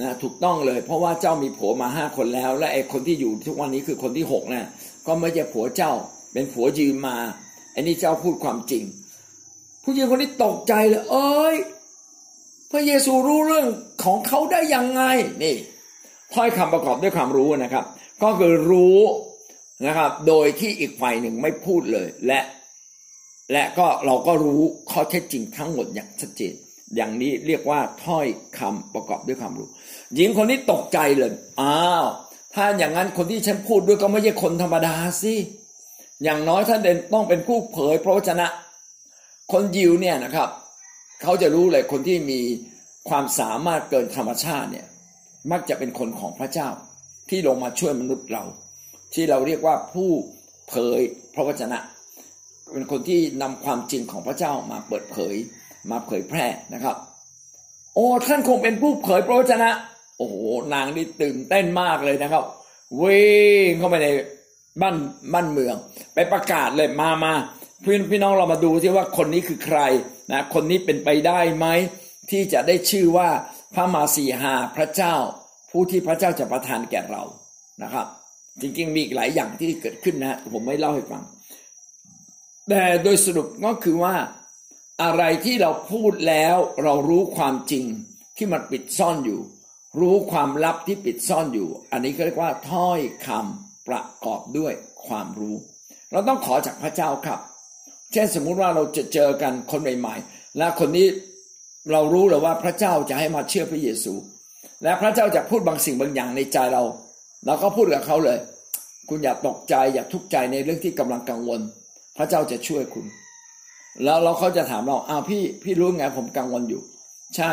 [0.00, 4.64] นะถูกต้องเลย เพราะว่าเจ้ามีผัวมาห้าคนแล้ว และไอ้คนที่อยู่ทุกวันนี้คือคนที่หกนะ
[5.06, 5.92] ก็ไม่ใช่ผัวเจ้า
[6.32, 7.16] เป็นผัวยืมมา
[7.72, 8.84] ไอันนี้เจ้าพูดความจริง
[9.82, 11.56] ผู้หญิงคนนี้ตกใจเลย เอ้ย
[12.70, 13.66] พระเยซูรู้เรื่อง
[14.04, 15.02] ของเขาได้ยังไง
[15.42, 15.56] นี่
[16.34, 17.84] ถ้อยคำประกอบด้วยความรู้นะครับ
[18.22, 18.98] ก็คือรู้
[19.86, 22.40] นะครับ โดยที่อีกฝ่ายหนึ่งไม่พูดเลยและ
[23.52, 26.54] และก็เราก็รู้ข้อเท็จจริงทั้งหมดอย่างชัดเจน
[26.96, 28.26] อย่างนี้เรียกว่าถ้อย
[28.58, 29.68] คำประกอบด้วยความรู้
[30.14, 32.06] หญิงคนนี้ตกใจเลยอ้าว
[32.54, 35.34] ถ้าอย่างนั้นคนที่ฉันพูดด้วยก็ไม่ใช่คนธรรมดาสิ
[36.24, 38.46] อย่างน้อยท่านเด่นต้องเป็นผู้เผยพระวจนะ
[39.52, 40.48] คนยิวเนี่ยนะครับ
[41.22, 42.40] เขาจะรู้เลยคนที่มี
[43.08, 44.86] ความสามารถเกินธรรมชาติเนี่ย
[45.50, 46.68] มักจะเป็นคนของพระเจ้า
[47.28, 48.44] ที่ลงมาช่วยมนุษย์เรา
[49.14, 50.10] ที่เราเรียกว่าผู้
[50.68, 51.00] เผย
[51.34, 51.78] พระวจนะ
[52.72, 55.34] เป็นคนที่นำความจริงของพระเจ้ามาเปิดเผย
[55.90, 56.96] มาเผยแพร่นะครับ
[57.94, 59.70] โอ้ท่านคงเป็นผู้เผยพระวจนะ
[60.18, 60.36] โอ้โห
[60.74, 62.44] นางนี่ตื่นเต้นมากเลยนะครับ
[63.00, 63.32] วิ่
[63.68, 64.08] งเข้าไปใน
[64.80, 64.96] บ้าน
[65.32, 65.76] บ้านเมือง
[66.14, 67.32] ไปประกาศเลยมามา
[67.82, 69.80] พี่พี่น้องเรามาดูที่ว่าคนนี้คือใคร
[70.32, 71.66] นะคนนี้เป็นไปได้ไหม
[72.30, 73.28] ที่จะได้ชื่อว่า
[73.74, 75.14] พระมาสีหาพระเจ้า
[75.70, 77.22] ผู้ที่พระเจ้าจะประทานแก่เรา
[77.82, 78.06] นะครับ
[78.60, 81.22] จริงๆมีอีกหลายอย่างที่เกิดขึ้นนะผมไม่เล่าให้ฟัง
[82.68, 84.14] แต่โดยสรุปก็คือว่า
[85.02, 87.84] อะไรที่เราพูดแล้วเรารู้ความจริง
[88.36, 89.40] ที่มันปิดซ่อนอยู่
[90.00, 94.72] รู้ความลับที่ปิดซ่อนอยู่ อันนี้เรียกว่าถ้อยคำประกอบด้วย
[95.06, 95.56] ความรู้
[96.12, 97.40] เราต้องขอจากพระเจ้าครับ
[98.12, 101.06] เช่นสมมุติว่าเราจะเจอกันคนใหม่ๆ และคนนี้
[101.92, 104.12] เรารู้เลยว่าพระเจ้าจะให้มาเชื่อพระเยซู
[104.82, 106.82] และพระเจ้าจะพูดบางสิ่งบางอย่างในใจเรา
[107.46, 108.38] เราก็พูดกับเขาเลย
[109.08, 111.60] คุณอย่าตกใจอย่าทุกข์ใจในเรื่องที่กำลังกังวล
[112.16, 113.06] พระเจ้าจะช่วยคุณ
[114.04, 116.82] แล้วเราเขาจะถามเราอ้าวพี่พี่รู้ไงผมกังวลอยู่
[117.36, 117.52] ใช่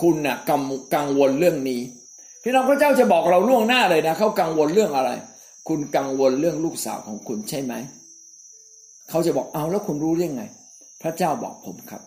[0.00, 0.60] คุณนะ่ะกัง
[0.94, 1.80] กังวลเรื่องนี้
[2.42, 5.10] พี่น้องพระเจ้าจะบอกเราล่วงหน้าเลยนะเขากังวลเรื่องอะไร
[5.68, 7.74] คุณกังวลเรื่องลูกสาวของคุณใช่ไหม
[9.10, 10.44] เขาจะบอกเอาแล้วคุณรู้เรื่องไง
[11.02, 12.02] พระเจ้าบอกผมครับ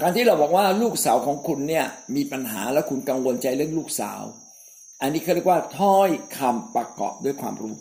[0.00, 1.84] การที่เราบอกว่าลูกสาวของคุณเนี่ย
[2.16, 4.22] มีปัญหาแล้วคุณกังวลใจเรื่องลูกสาว
[5.02, 7.74] อันนี้เขาเรียกว่าถ้อยคำประกอบด้วยความรู้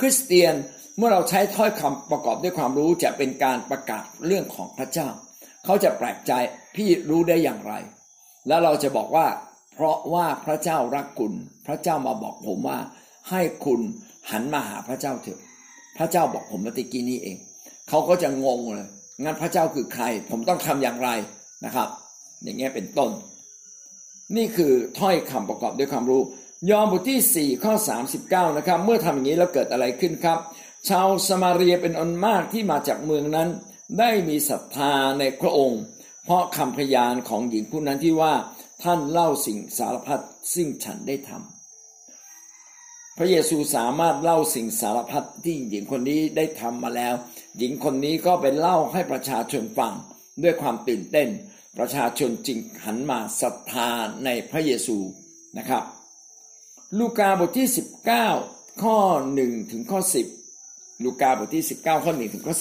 [0.00, 0.54] คริสเตียน
[0.98, 5.08] เมื่อเราใช้ถ้อยคำประกอบด้วยความรู้จะเป็นการประกาศเรื่องของพระเจ้า
[5.64, 6.32] เขาจะแปลกใจ
[6.76, 7.72] พี่รู้ได้อย่างไร
[8.48, 9.26] แล้วเราจะบอกว่า
[9.74, 11.32] เพราะว่าพระเจ้ารักคุณ
[11.66, 12.78] พระเจ้ามาบอกผมว่า
[13.30, 13.80] ให้คุณ
[14.30, 15.40] หันมาหาพระเจ้าเถอะ
[15.98, 17.36] พระเจ้าบอกผมเมื่อกี้นี้เอง
[17.88, 18.86] เขาก็จะงงเลย
[19.22, 21.10] งั้นพระเจ้าคือใคร ผมต้องทำอย่างไร
[21.64, 21.88] นะครับ
[22.42, 23.10] อย่างเงี้ยเป็นต้น
[24.36, 26.22] นี่คือถ้อยคำประกอบด้วยความรู้
[26.70, 27.74] ยอห์นบทที่ 4 ข้อ
[28.14, 30.38] 39 นะครับ เมื่อทำอย่างนี้แล้วเกิดอะไรขึ้นครับ
[30.88, 33.48] ชาวสมาเรียเป็นอันมากที่มาจากเมืองนั้น
[33.98, 35.82] ได้มีศรัทธาในพระองค์
[36.24, 38.34] เพราะคำพยานของหญิงผู้นั้นที่ว่า
[38.82, 40.22] ท่านเล่าสิ่งสารพัด
[40.54, 47.14] สิ่งฉันได้ทำพระเยซูสามารถเล่าสิ่งสารพัดที่หญิงคนนี้ได้ทำมาแล้ว
[47.58, 49.92] หญิงคนนี้ก็ไปเล่าให้ประชาชนฟัง
[50.42, 51.28] ด้วยความตื่นเต้น
[51.78, 53.88] ประชาชนจึงหันมาศรัทธา
[54.24, 54.96] ในพระเยซู
[55.58, 55.82] นะครับ
[56.98, 57.68] ลูกาบทที่
[58.24, 58.96] 19 ข้อ
[59.34, 60.00] 1 ถึงข้อ
[60.52, 62.54] 10 ลูกาบทที่ 19 ข้อ 1 ถึงข้อ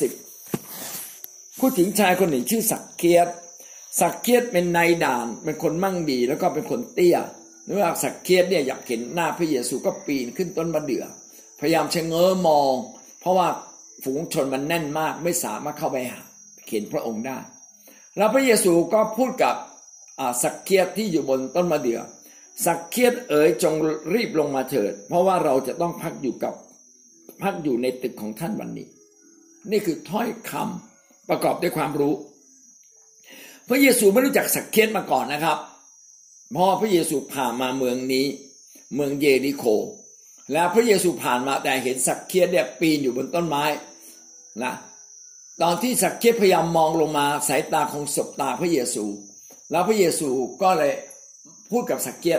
[0.77, 3.27] 10 พูดถึงชายคนหนึ่งชื่อสักเคียต
[3.99, 7.17] สักเคียตเป็นนายด่านเป็นคนมั่งดีแล้วก็เป็นคนเตี้ย
[7.65, 11.05] เมื่อสักเคียตเนี่ยอยากเห็นหน้าพระเยซูก็ปีนขึ้นต้นมะเดื่อ
[11.59, 12.75] พยายามชะเง้อมอง
[13.19, 13.47] เพราะว่า
[14.03, 15.97] ฝูงชนมันแน่นมากไม่สามารถเข้าไป
[16.69, 17.37] เห็นพระองค์ได้
[18.17, 19.55] แล้วพระเยซูก็พูดกับ
[20.43, 21.99] สักเคียตที่อยู่บนต้นมะเดื่อ
[22.65, 23.73] สักเคียตเอ๋ยจง
[24.13, 26.53] รีบลงมาเถิด เพราะว่าเราจะต้องพักอยู่กับ
[27.43, 28.87] พักอยู่ในตึกของท่านวันนี้
[29.71, 32.13] นี่คือถ้อยคำประกอบด้วยความรู้
[33.69, 35.57] พระเยซูไม่รู้จักสักเคียตมาก่อนนะครับ
[36.55, 38.25] พอพระเยซูผ่านมาเมืองนี้
[38.95, 39.65] เมืองเยริโค
[40.53, 43.63] แล้วพระเยซูผ่านมาแต่เห็นสักเคียตเนี่ยปีนอยู่บนต้นไม้
[44.63, 44.73] นะ
[45.61, 49.05] ตอนที่สักเคียพยายามมองลงมาสายตาของศบตาพระเยซู
[49.71, 50.29] แล้วพระเยซู
[50.61, 50.93] ก็เลย
[51.71, 52.37] พูดกับสักเคีย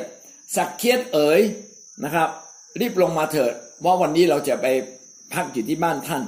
[0.57, 1.41] สักเคียเอ๋ย
[2.05, 2.29] นะครับ
[2.81, 3.53] รีบลงมาเถิด
[3.85, 4.67] ว่าวันนี้เราจะไป
[5.33, 6.23] พักอยู่ที่บ้านท่าน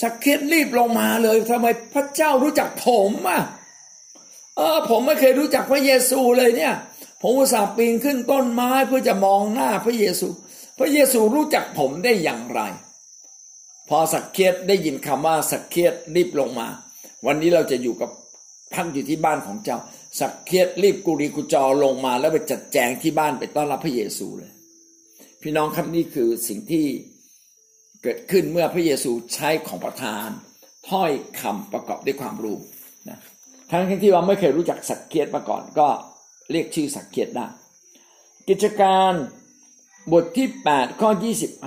[0.00, 3.42] สักเคียรีบลงมาเลยทำไมพระเจ้ารู้จักผมอะ
[4.56, 6.74] เออผมไม่เคยรู้จักพระเยซูเลยเนี่ย
[7.22, 10.28] ผมอุตส่าห์ปีนขึ้นต้นไม้เพื่อจะมองหน้าพระเยซู
[10.78, 12.60] พระเยซูรู้จักผมได้อย่างไร
[13.88, 16.68] พอสักเคียดได้ยินคำว่าสักเคียดรีบลงมา
[17.26, 18.10] วันนี้เราจะอยู่กับ
[18.74, 19.78] พักอยู่ที่บ้านของเจ้า
[20.20, 24.52] สักเคียดรีบกุรีกุจอลงมา แล้วไปจัดแจงที่บ้านไปต้อนรับพระเยซูเลย
[25.42, 26.86] พี่น้องครับนี่คือสิ่งที่
[28.02, 30.28] เกิดขึ้นเมื่อพระเยซูใช้ของประทาน
[30.88, 32.58] ถ้อยคำประกอบด้วยความรู้
[33.08, 33.18] นะ
[33.70, 35.88] ทั้งที่ว่าไม่เคยรู้จักสักเคียดมาก่อนก็
[36.50, 37.46] เรียกชื่อสักเคียดได้
[38.48, 39.12] กิจการ
[40.12, 41.10] บทที่ 8 ข้อ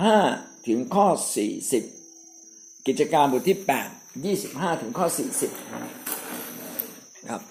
[0.06, 1.08] 25 ถึงข้อ
[1.58, 1.99] 40
[2.90, 3.90] กิจการบทที่แปด
[4.26, 5.52] ยี่สิบห้าถึงข้อสี่สิบ
[7.30, 7.42] ครับ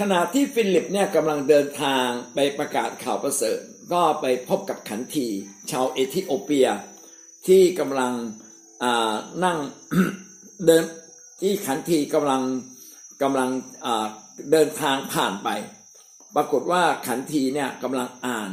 [0.00, 3.58] ขณะที่ฟิลิปเนี่ยกำลังเดินทางไปประกาศข่าวประเสริฐ
[3.92, 5.26] ก็ไปพบกับขันที
[5.70, 6.68] ชาวเอธิโอเปีย
[7.46, 8.12] ที่กำลัง
[9.44, 9.58] นั่ง
[10.66, 10.84] เดิน
[11.42, 12.42] ที่ขันทีกำลัง
[13.22, 13.50] กำลัง
[14.50, 15.48] เดินทางผ่านไป
[16.34, 18.50] ปรากฏว่าขันทีเนี่ยกำลังอ่าน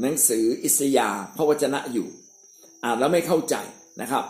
[0.00, 2.08] หนังสืออิสยาพระวจนะอยู่
[2.84, 3.56] อ่านแล้วไม่เข้าใจ
[4.00, 4.24] นะครับ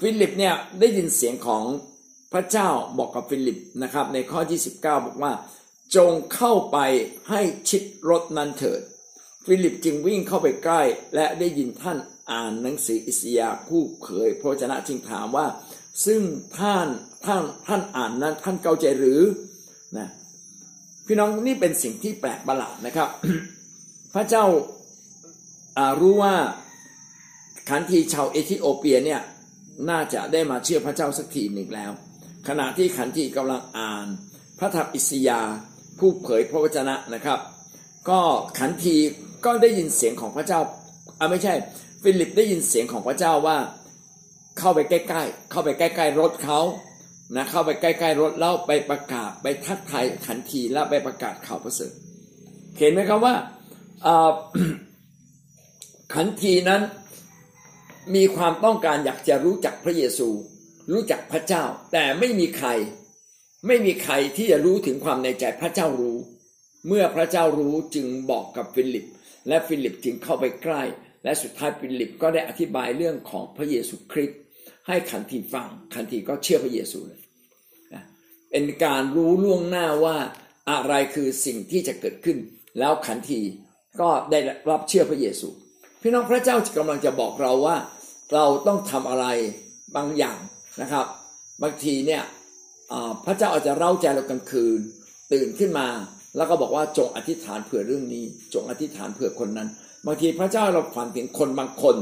[0.00, 1.64] ฟิลิปเนี่ยได้ยินเสียงของ
[2.32, 5.32] พระเจ้าบอกกับฟิลิปนะครับ ในข้อที่19 บอกว่า
[5.96, 6.78] จงเข้าไป
[7.30, 8.80] ให้ชิดรถนั้นเถิด
[9.46, 10.82] ฟิลิปจึงวิ่งเข้าไปใกล้
[11.14, 11.98] และได้ยินท่าน
[12.30, 15.46] อ่านหนังสืออิสยาห์ผู้เผยพระวจนะจึงถามว่า
[16.06, 16.22] ซึ่ง
[16.58, 16.88] ท่าน
[17.26, 19.20] ท่านท่านอ่านนั้นท่านเข้าใจหรือ
[19.98, 20.08] นะ
[21.06, 23.08] พี่น้องนี่เป็นสิ่งที่แปลกประหลาดนะครับ
[24.14, 24.44] พระเจ้า
[26.00, 26.34] รู้ว่า
[27.68, 29.20] ขันทีชาวเอธิโอเปียเนี่ย
[29.90, 31.92] น่าจะได้มาเชื่อพระเจ้าสักทีหนึ่งแล้ว
[32.48, 34.06] ขณะที่ขันทีกำลังอ่าน
[34.58, 35.40] พระธรรมอิสยา
[35.98, 37.38] ผู้เผยพระวจนะนะครับ
[38.08, 38.20] ก็
[38.58, 38.96] ขันที
[39.44, 40.60] ก็ได้ยินเสียงของพระเจ้า
[41.18, 41.54] อ่าไม่ใช่
[42.02, 43.58] ฟิลิปได้ยินเสียงของพระเจ้าว่า
[44.58, 46.60] เข้าไปใกล้ๆ เข้าไปใกล้ๆรถเขา
[47.36, 51.92] นะเข้าไปใกล้ๆรถแล้วไปประกาศไปทักทายขันทีแล้วไปประกาศข่าวประเสริฐ
[52.78, 53.34] เห็นไหมครับว่า
[56.14, 56.82] ขันทีนั้น
[58.14, 60.28] มีความต้องการอยากจะรู้จักพระเยซู
[60.92, 62.68] รู้จักพระเจ้า แต่ไม่มีใคร
[63.66, 66.16] ไม่มีใครที่จะรู้ถึงความในใจพระเจ้ารู้
[66.88, 69.06] เมื่อพระเจ้ารู้จึงบอกกับฟิลิป
[69.48, 70.82] และฟิลิปจึงเข้าไปใกล้
[71.24, 74.40] และสุดท้ายฟิลิปก็ได้อธิบายเรื่องของพระเยซูคริสต์
[74.86, 77.20] ให้ขันทีฟังขันทีก็เชื่อพระเยซูเลย
[78.50, 80.16] เป็นการรู้ล่วงหน้าว่า
[80.70, 82.38] อะไรคือสิ่งที่จะเกิดขึ้น
[82.78, 83.40] แล้วขันที
[84.00, 84.38] ก็ได้
[84.70, 85.48] รับเชื่อพระเยซู
[86.04, 87.76] พี่น้องพระเจ้ากำลังจะบอกเราว่า
[88.34, 89.26] เราต้องทำอะไร
[89.96, 90.38] บางอย่าง
[90.82, 91.06] นะครับ
[91.62, 92.22] บางทีเนี่ย
[93.24, 94.78] พระเจ้าอาจจะเล่าใจเรากลางคืน
[95.32, 95.88] ตื่นขึ้นมา
[96.36, 99.68] แล้วก็บอกว่าจงอธิษฐานเผื่อเรื่องนี้ จงอธิษฐานเผื่อคนนั้น
[100.06, 101.96] บางทีพระเจ้าเราฝันถึงคนบางคน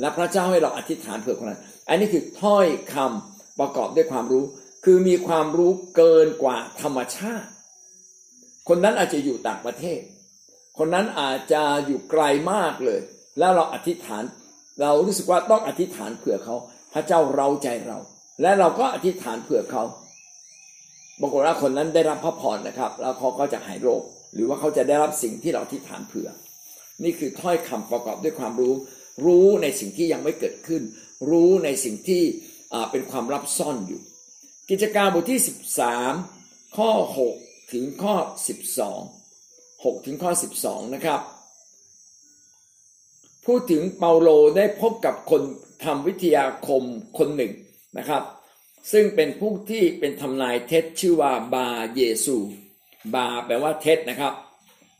[0.00, 4.44] และพระเจ้าให้เราอธิษฐานเผื่อคนนั้น อันนี้คือถ้อยคำประกอบด้วยความรู้
[4.84, 7.48] คือมีความรู้เกินกว่าธรรมชาติ
[8.68, 10.00] คนนั้นอาจจะอยู่ต่างประเทศ
[10.78, 13.00] คนนั้นอาจจะอยู่ไกลมากเลย
[13.38, 14.24] แล้วเราอธิษฐาน
[14.80, 16.56] เรารู้สึกว่าต้องอธิษฐานเผื่อเขา
[16.92, 17.98] พระเจ้าเราใจเรา
[18.42, 19.82] และเราก็อธิษฐานเผื่อเขา
[21.20, 24.02] บางคนว่าคนนั้นได้รับพระพรนะครับ แล้วเขาก็จะหายโรค
[24.34, 26.28] หรือว่าเขาจะได้รับสิ่งที่เราอธิษฐานเผื่อ
[27.04, 28.74] นี่คือถ้อยคำประกอบด้วยความรู้
[29.26, 30.82] รู้ในสิ่งที่ยังไม่เกิดขึ้น
[31.30, 32.22] รู้ในสิ่งที่
[32.90, 34.00] เป็นความลับซ่อนอยู่
[34.70, 35.40] กิจการบทที่
[36.08, 36.90] 13 ข้อ
[37.32, 38.14] 6 ถึงข้อ
[38.96, 40.30] 12 6 ถึงข้อ
[40.62, 41.20] 12 นะครับ
[43.46, 45.42] พูดถึงเปาโลได้พบกับคน
[45.84, 46.82] ทำวิทยาคม
[47.18, 47.52] คนหนึ่ง
[47.98, 48.22] นะครับ
[48.92, 52.36] ซึ่งเป็นผู้ที่เป็นทำนายเท็จชื่อว่าบาเยซู
[53.14, 54.34] บาแปลว่าเท็จนะครับ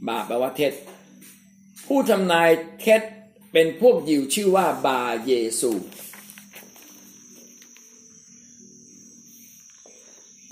[0.08, 0.72] บาแปลว่าเท็จ
[1.86, 3.02] ผู้ทำนายเท็จ
[3.52, 5.72] เป็นพวกยิวชื่อว่าบาเยซู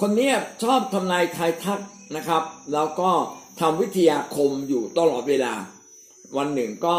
[0.01, 0.31] คนนี้
[0.63, 1.81] ชอบทำนายทายทัก
[2.17, 3.11] นะครับ แล้วก็
[3.61, 5.55] ทำวิทยาคมอยู่ตลอดเวลา
[6.37, 6.99] วันหนึ่งก็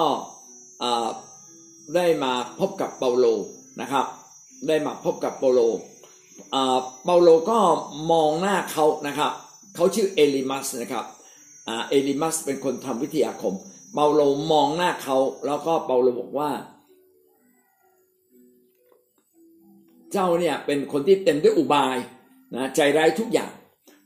[1.95, 3.25] ได้มาพบกับเปาโล
[3.81, 4.05] นะครับ
[4.67, 5.59] ได้มาพบกับเปาโล
[7.03, 7.59] เปาโลก็
[8.11, 9.31] มองหน้าเขานะครับ
[9.75, 11.05] เขาชื่อเอลิมัสนะครับ
[11.65, 13.53] เอลิมัสเป็นคนทำวิทยาคม
[13.93, 16.51] เปาโลมองหน้าเขาแล้วก็เปาโลบอกว่า
[20.11, 21.97] เจ้าเนี่ยเป็นคนที่เต็มด้วยอุบาย
[22.55, 23.51] นะใจร้ายทุกอย่าง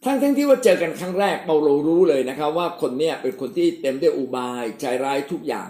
[0.03, 5.69] ทั้งทั้งที่ว่าเจอกันครั้งแรกเปาโลรู้เลยนะครับ ว่าคนเนี่ยเป็นคนที่เต็มด้วยอุบาย ใจร้ายทุกอย่าง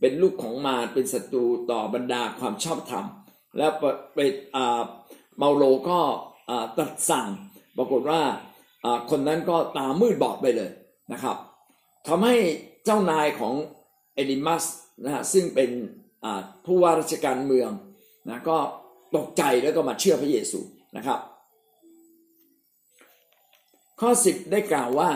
[0.00, 3.04] เป็นลูกของมารเป็นศัตรูต่อบรรดาความชอบธรรม
[3.58, 3.72] แล้ว
[4.14, 4.18] ไป
[5.38, 6.00] เมาโลก็
[6.76, 7.28] ตรัสสั่ง
[7.76, 8.22] ปรากฏว่า
[9.10, 10.70] คนนั้นก็ตามืดบอดไปเลย
[11.12, 11.36] นะครับ
[12.08, 12.36] ทำให้
[12.84, 13.54] เจ้านายของ
[14.14, 14.64] เอลิมัส
[15.04, 15.70] นะฮะซึ่งเป็น
[16.64, 17.70] ผู้ว่าราชการเมือง
[18.28, 18.58] นะก็
[19.16, 20.60] ตกใจแล้วก็มาเชื่อพระเยซู
[20.96, 21.20] นะครับ
[24.00, 25.10] ข้อ 10 ได้กล่าวว่า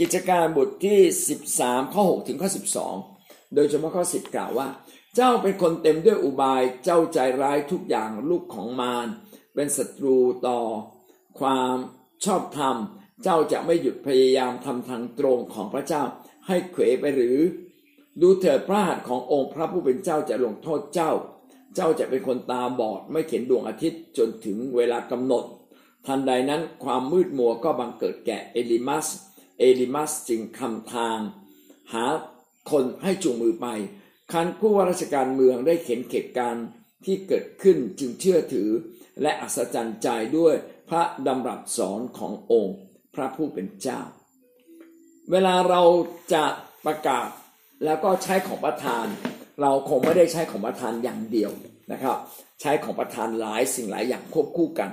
[0.00, 0.98] กิจการบทที่
[1.46, 2.50] 13 ข้อ 6 ถึงข้อ
[2.88, 3.09] 12
[3.54, 4.68] โดยเฉพาะข้อสิบกล่าวว่า
[5.16, 9.06] เจ้าเป็นคนเต็มด้วยอุบายเจ้าใจร้ายทุกอย่างลูกของมาร
[9.54, 10.60] เป็นศัตรูต่อ
[11.40, 11.76] ความ
[12.24, 12.76] ชอบธรรม
[13.22, 16.02] เจ้าจะไม่หยุดพยายามทำทางตรงของพระเจ้า
[16.46, 17.38] ให้เขวไปหรือ
[18.20, 21.10] ดูเถิดพระหัตถ์ขององค์พระผู้เป็นเจ้าจะลงโทษเจ้า
[21.74, 25.44] เจ้าจะเป็นคนตาบอดไม่เห็นดวงอาทิตย์จนถึงเวลากำหนด
[26.06, 29.06] ทันใดนั้นความมืดมัวก็บังเกิดแก่เอลิมัส
[29.58, 31.18] เอลิมัสจึงคำทาง
[31.92, 32.04] หา
[32.70, 33.66] คนให้จูงมือไป
[34.32, 36.66] คันผู้ว่าราชการเมืองได้เห็นเหตุการณ์
[37.04, 38.68] ที่เกิดขึ้นจึงเชื่อถือ
[39.22, 40.54] และอัศจรรย์ใจด้วย
[40.88, 42.76] พระดำรัสสอนขององค์
[43.14, 44.00] พระผู้เป็นเจ้า
[45.30, 45.82] เวลาเรา
[46.32, 46.44] จะ
[46.86, 47.28] ประกาศ
[47.84, 49.06] แล้วก็ใช้ของประทาน
[49.60, 51.50] เราคงไม่ได้ใช้ของประทานอย่างเดียว
[51.92, 52.16] นะครับ
[52.60, 54.90] ใช้ของประทานหลายสิ่งหลายอย่างควบคู่กัน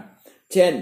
[0.54, 0.74] เช่น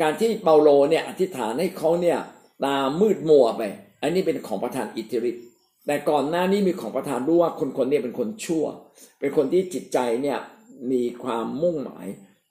[0.00, 2.18] การที่เปาโลเนี่ยอธิษฐานให้เขาเนี่ย
[2.64, 3.62] ตามืดมัวไป
[4.02, 5.44] อันนี้เป็นของประธานอิทธิฤทธิ์
[5.86, 8.64] แต่ก่อนหน้านี้มีของประธานรู้ว่าคนคนนี้เป็นคนชั่ว
[9.20, 10.38] เป็นคนที่จิตใจเนี่ย
[10.92, 12.06] มีความมุ่งหมาย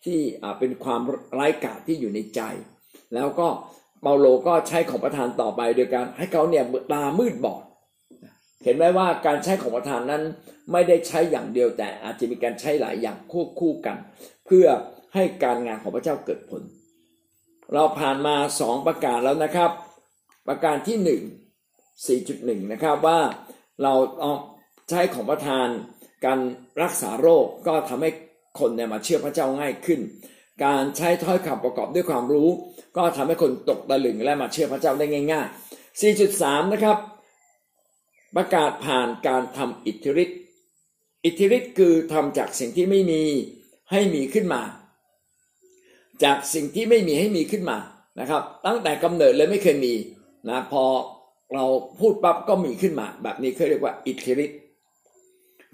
[0.05, 0.19] ที่
[0.59, 1.01] เป็นความ
[1.33, 2.41] ไร้กาศที่อยู่ในใจ
[3.15, 3.47] แล้วก็
[4.01, 7.63] เปาโลก็ใช้ของประธานต่อไปโดยการให้เขาเนี่ยตามืดบอด
[8.63, 10.23] เห็นไหมว่าการใช้ของประธานนั้น
[10.71, 13.97] ไม่ได้ใช้อย่างเดียวแต่อาจจะมีการใช้หลายอย่างควบคู่กัน
[14.45, 14.67] เพื่อ
[15.13, 16.61] ให้การงานของพระเจ้าเกิดผล
[17.73, 19.71] เราผ่านมาสองประการแล้วนะครับ
[20.47, 21.21] ประการที่หนึ่ง
[22.07, 23.19] 4.1 นะครับว่า
[23.83, 24.33] เราเอา
[24.89, 25.67] ใช้ของประธาน
[26.25, 26.39] การ
[26.81, 28.09] รักษาโรคก็ทำให้
[28.59, 29.99] คนเนี่ยมาเชื่อพระเจ้าง่ายขึ้น
[30.65, 32.49] การใช้ถ้อยคำประกอบด้วยความรู้
[32.97, 36.97] ก็ทำให้คนตกตะลึงและมาเชื่อพระเจ้าได้ง่าย ๆ 4.3 นะครับ
[38.35, 40.39] ประกาศผ่านการทำอิทธิฤทธิ์
[41.25, 43.21] อิทธิฤทธิ์คือทำจากสิ่งที่ไม่มี
[43.91, 44.61] ให้มีขึ้นมา
[46.23, 47.77] จากสิ่งที่ไม่มีให้มีขึ้นมา
[48.19, 49.93] นะครับ ตั้งแต่กำเนิดเลยไม่เคยมี
[50.49, 50.83] นะพอ
[51.53, 51.65] เรา
[51.99, 54.59] พูดปั๊บก็มีขึ้นมา แบบนี้เขาเรียกว่าอิทธิฤทธิ์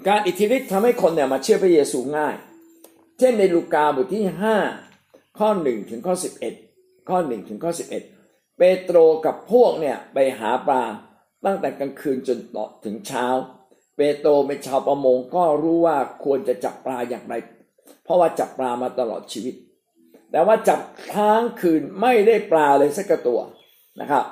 [0.07, 2.35] การอิทธิฤทธิ์ทำให้คนเนี่ยมาเชื่อพระเยซูง่าย
[3.19, 4.25] เช่นในลูกาบทที่
[4.83, 6.15] 5 ข้อ 1 ถึงข้อ
[6.61, 10.83] 11 ข้อ 1 ถึงข้อ 11 เปโตรกับพวกเนี่ยไปหาปลา
[11.45, 13.27] ตั้งแต่กลางคืนจนต่อถึงเช้า
[13.97, 17.33] เปโตรเป็นชาวประมงก็รู้ว่าควรจะจับปลาอย่างไร
[18.03, 19.55] เพราะว่าจับปลามาตลอดชีวิต
[20.31, 20.79] แต่ว่าจับ
[21.11, 23.39] ค้างคืนไม่ได้ปลาเลยสักตัว
[24.01, 24.23] นะครับ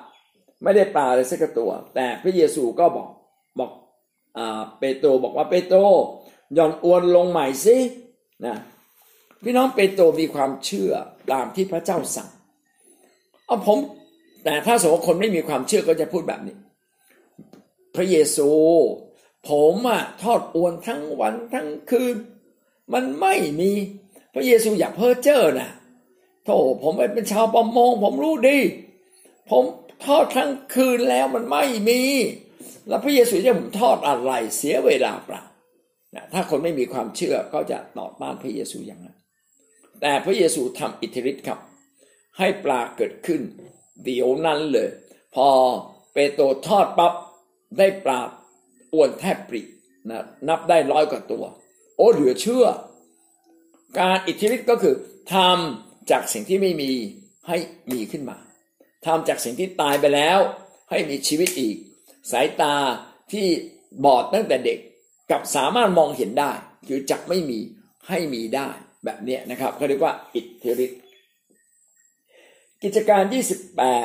[0.64, 3.10] ไม่ได้ปลาเลยสักตัว แต่พระเยซูก็บอก
[3.60, 3.72] บอก
[4.80, 5.80] เปโตรบอกว่าเปโตร
[6.58, 7.78] ย่อนอวนลงใหม่สิ
[8.46, 8.56] นะ
[9.44, 10.92] พี่น้องเปโตรมีความเชื่อ
[11.32, 12.30] ตามที่พระเจ้าสั่ง
[13.46, 13.78] เอาผม
[14.44, 16.56] แต่ถ้าสมมติคนไม่มีความเชื่อก็จะพูดแบบนี้
[17.96, 18.50] พระเยซู
[19.50, 22.16] ผมอะทอดอวนทั้งวันทั้งคืน
[22.94, 23.72] มันไม่มี
[24.34, 25.70] พระเยซูอย่าเพ้อเจ้อนะ
[26.44, 28.58] โธ่ผมเป็นชาวประมงผมรู้ดี
[29.50, 29.64] ผม
[30.08, 32.02] ทอดทั้งคืนแล้วมันไม่มี
[32.88, 35.44] แล้วพระเยซูจะผมทอดอะไรเสียเวลาเปล่า
[36.34, 39.18] ถ้าคนไม่มีความเชื่อก็จะต่อต้านพระเยซูอย่างนั้น
[40.02, 41.60] แต่พระเยซูทำอิทธิฤทธิ์ครับ
[42.38, 43.42] ให้ปลาเกิดขึ้น
[44.06, 44.90] เดี๋ยวนั้นเลย
[45.36, 45.48] พอ
[46.14, 47.14] เปโตรทอดปั๊บ
[47.78, 48.20] ได้ปลา
[48.94, 49.62] อ้วนแทบปริ
[50.10, 51.44] นะนับได้ร้อยกว่าตัว
[51.98, 52.66] โอ้เหลือเชื่อ
[54.00, 54.96] การอิทธิฤทธิ์ก็คือ
[55.34, 56.92] ทำจากสิ่งที่ไม่มี
[57.48, 57.58] ให้
[57.92, 58.38] มีขึ้นมา
[59.06, 60.40] ทำจากสิ่งที่ตายไปแล้ว
[60.90, 61.76] ให้มีชีวิตอีก
[62.32, 62.76] สายตา
[63.32, 63.48] ที่
[64.06, 64.80] บอดตั้งแต่เด็ก
[65.32, 66.52] กับสามารถมองเห็นได้
[66.88, 67.60] คือจักไม่มี
[68.08, 68.70] ให้มีได้
[69.06, 71.02] แบบนี้นะครับเขาเรียกว่าอิทธิฤทธิ์
[72.84, 73.24] กิจการ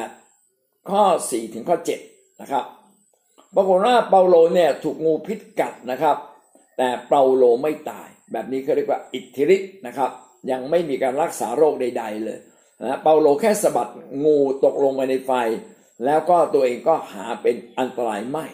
[0.02, 1.76] 28 ข้อ 4 ถึงข้อ
[2.08, 2.64] 7 นะครับ
[3.54, 6.16] ปรากฏว่าเปาโลเนี่ยถูกงูพิษกัดนะครับ
[6.76, 10.10] แต่เปาโลไม่ตาย แบบนี้เขาเรียกว่าอิทธิฤทธิ์นะครับ
[10.50, 12.38] ยังไม่มีการรักษาโรคใด ๆ เลย
[12.82, 13.88] นะเปาโลแค่สะบัด
[14.24, 15.32] งูตกลงไปในไฟ
[16.04, 18.46] แล้วก็ตัวเองก็หาเป็นอันตรายไม่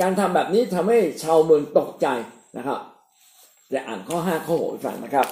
[0.00, 2.06] การทำแบบนี้ทำให้ชาวเมืองตกใจ
[2.56, 2.80] นะครับ
[3.72, 5.26] จะอ่านข้อ 5 ข้อ6ฟังนะครับ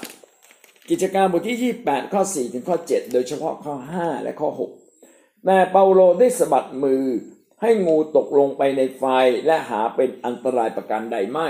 [0.91, 4.51] กิจการบทที่ 28 ข้อ 4 ถึงข้อ 7 โดยเฉพาะข้อ 5 และข้อ
[4.99, 7.05] 6 แต่เปาโลได้สะบัดมือ
[7.63, 9.05] ให้งูตกลงไปในไฟ
[9.47, 11.49] และหาเป็นอันตรายประการใดไม่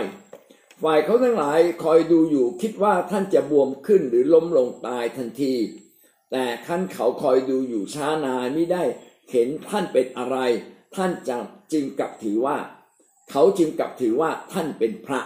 [0.82, 5.54] ฝ่ายเขาทั้งหลายคอยดูอยู่คิดว่าท่านจะบวมขึ้นหรือล้มลงตายทันที
[6.30, 8.82] แต่ขั้นเขาคอยดูอยู่ช้านานไม่ได้
[9.32, 10.36] เห็นท่านเป็นอะไร
[10.96, 11.42] ท่านจึง
[11.72, 12.56] จึงกลับถือว่า
[13.30, 15.20] เขาจึงกลับถือว่าท่านเป็นพระ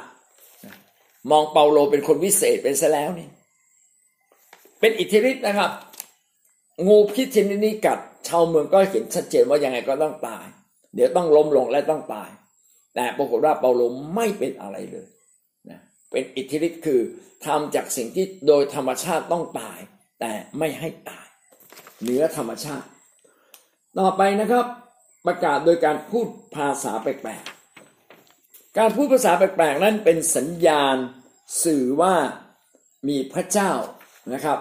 [1.30, 3.28] มองเปาโลเป็นคนวิเศษเป็นซะแล้วนี่
[4.80, 5.70] เป็นอิทธิฤทธิ์นะครับ
[6.86, 10.46] งูพิษชนิดนี้กัดชาวเมืองก็เห็นชัดเจนว่ายังไงก็ต้องตาย
[10.94, 12.30] เดี๋ยวต้องล้มลงและต้องตาย
[12.94, 13.82] แต่ปรากฏว่าเปาโล
[14.14, 15.06] ไม่เป็นอะไรเลย
[16.10, 17.00] เป็นอิทธิฤทธิ์คือ
[17.46, 19.78] ทำจากสิ่งที่โดยธรรมชาติต้องตาย
[20.20, 21.26] แต่ไม่ให้ตาย
[22.00, 22.88] เหนือธรรมชาติ
[23.98, 24.66] ต่อไปนะครับ
[25.26, 30.96] ประกาศโดยการพูดภาษาแปลกๆการพูดภาษาแปลกๆนั้นเป็นสัญญาณ
[31.64, 32.14] สื่อว่า
[33.08, 33.72] มีพระเจ้า
[34.34, 34.58] นะครับ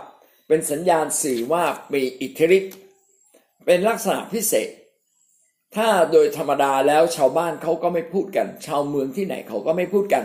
[0.48, 2.76] เป็นสัญญาณสื่อว่ามีอิทธิฤทธิ์
[3.66, 4.70] เป็นลักษณะพิเศษ
[5.76, 10.24] ถ้าโดยธรรมดาแล้วชาวบ้านเขาก็ไม่พูดกัน ชาวเมืองที่ไหนเขาก็ไม่พูดกัน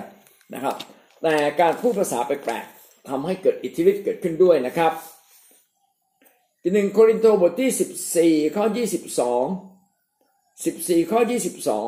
[0.54, 0.76] นะครับ
[1.22, 4.92] แต่การพูดภาษาแปลกๆทำให้เกิดอิทธิฤทธิ์เกิดขึ้นด้วยนะครับ
[6.62, 8.64] ทีหนึ่งโครินโตบทที่ 14 ข้อ
[9.86, 9.90] 22
[10.34, 11.20] 14 ข้อ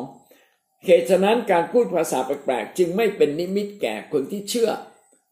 [0.09, 4.69] 22เหตุฉะนั้นการพูดภาษาแปลกๆจึงไม่เป็นนิมิตแก่คนที่เชื่อ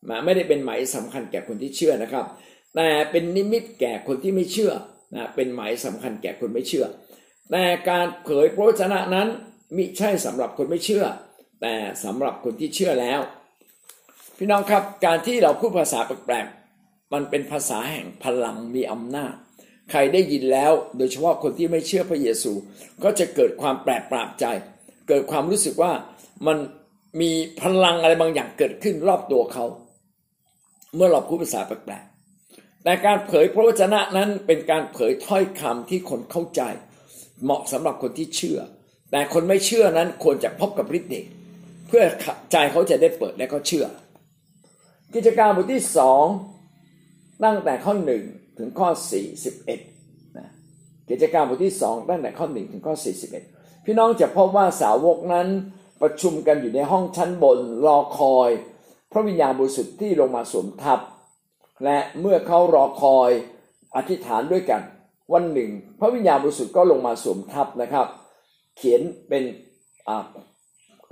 [0.09, 2.25] มาไม่ได้เป็นหมายสำคัญแก่คนที่เชื่อนะครับ
[2.75, 4.71] แต่เป็นนิมิตแก่คนที่ไม่เชื่อ
[5.15, 6.85] นะเป็นหมายสำคัญแก่คนไม่เชื่อ
[7.51, 9.27] แต่การเผยพระวจนะนั้น
[9.75, 11.05] มิใช่สำหรับคนไม่เชื่อ
[11.61, 13.19] แต่สำหรับคนที่เชื่อแล้ว
[14.43, 19.33] พี่น้องครับการที่เราพูดภาษาแปลกๆมันเป็นภาษาแห่งพลังมีอำนาจ
[19.91, 22.51] ใครได้ยินแล้วโดยเฉพาะคนที่ไม่เชื่อพระเยซู
[23.03, 24.45] ก็จะเกิดความแปลกปราบใจ
[25.07, 25.91] เกิดความรู้สึกว่า
[26.47, 26.57] มัน
[27.21, 29.65] มีพลังอะไรบางอย่างเกิดขึ้นรอบตัวเขา
[30.95, 36.61] เมื่อเราพูดภาษาแปลกๆแต่การเผยพระวจนะนั้นเป็นการเผยถ้อยคำที่คนเข้าใจ
[37.43, 38.59] เหมาะสำหรับคนที่เชื่อ
[39.11, 41.25] แต่คนไม่เชื่อนั้นควรจะพบกับฤทธิ์เดช
[41.87, 42.03] เพื่อ
[42.51, 43.87] ใจเขาจะได้เปิดและก็เชื่อ
[45.15, 46.25] กิจการบทที่สอง
[47.43, 48.23] ตั้งแต่ข้อหนึ่ง
[48.57, 48.89] ถึงข้อ
[49.61, 50.47] 41นะ
[51.09, 52.95] กิจการบทที่สองตั้งแต่ข้อหนึ่งถึงข้อ
[53.39, 55.47] 41พี่น้องจะพบว่าสาวกนั้น
[56.01, 58.49] ประชุมกันอยู่ในห้องชั้นบนรอคอย
[59.11, 60.99] พระวิญญาณบริสุทธิ์ที่ลงมาสวมทับ
[61.83, 63.29] และเมื่อเขารอคอย
[63.95, 64.81] อธิษฐานด้วยกัน
[65.33, 65.69] วันหนึ่ง
[65.99, 68.07] พระวิญญาณบริสุทธิ์ก็ลงมาสวมทับนะครับ
[68.77, 69.43] เขียนเป็น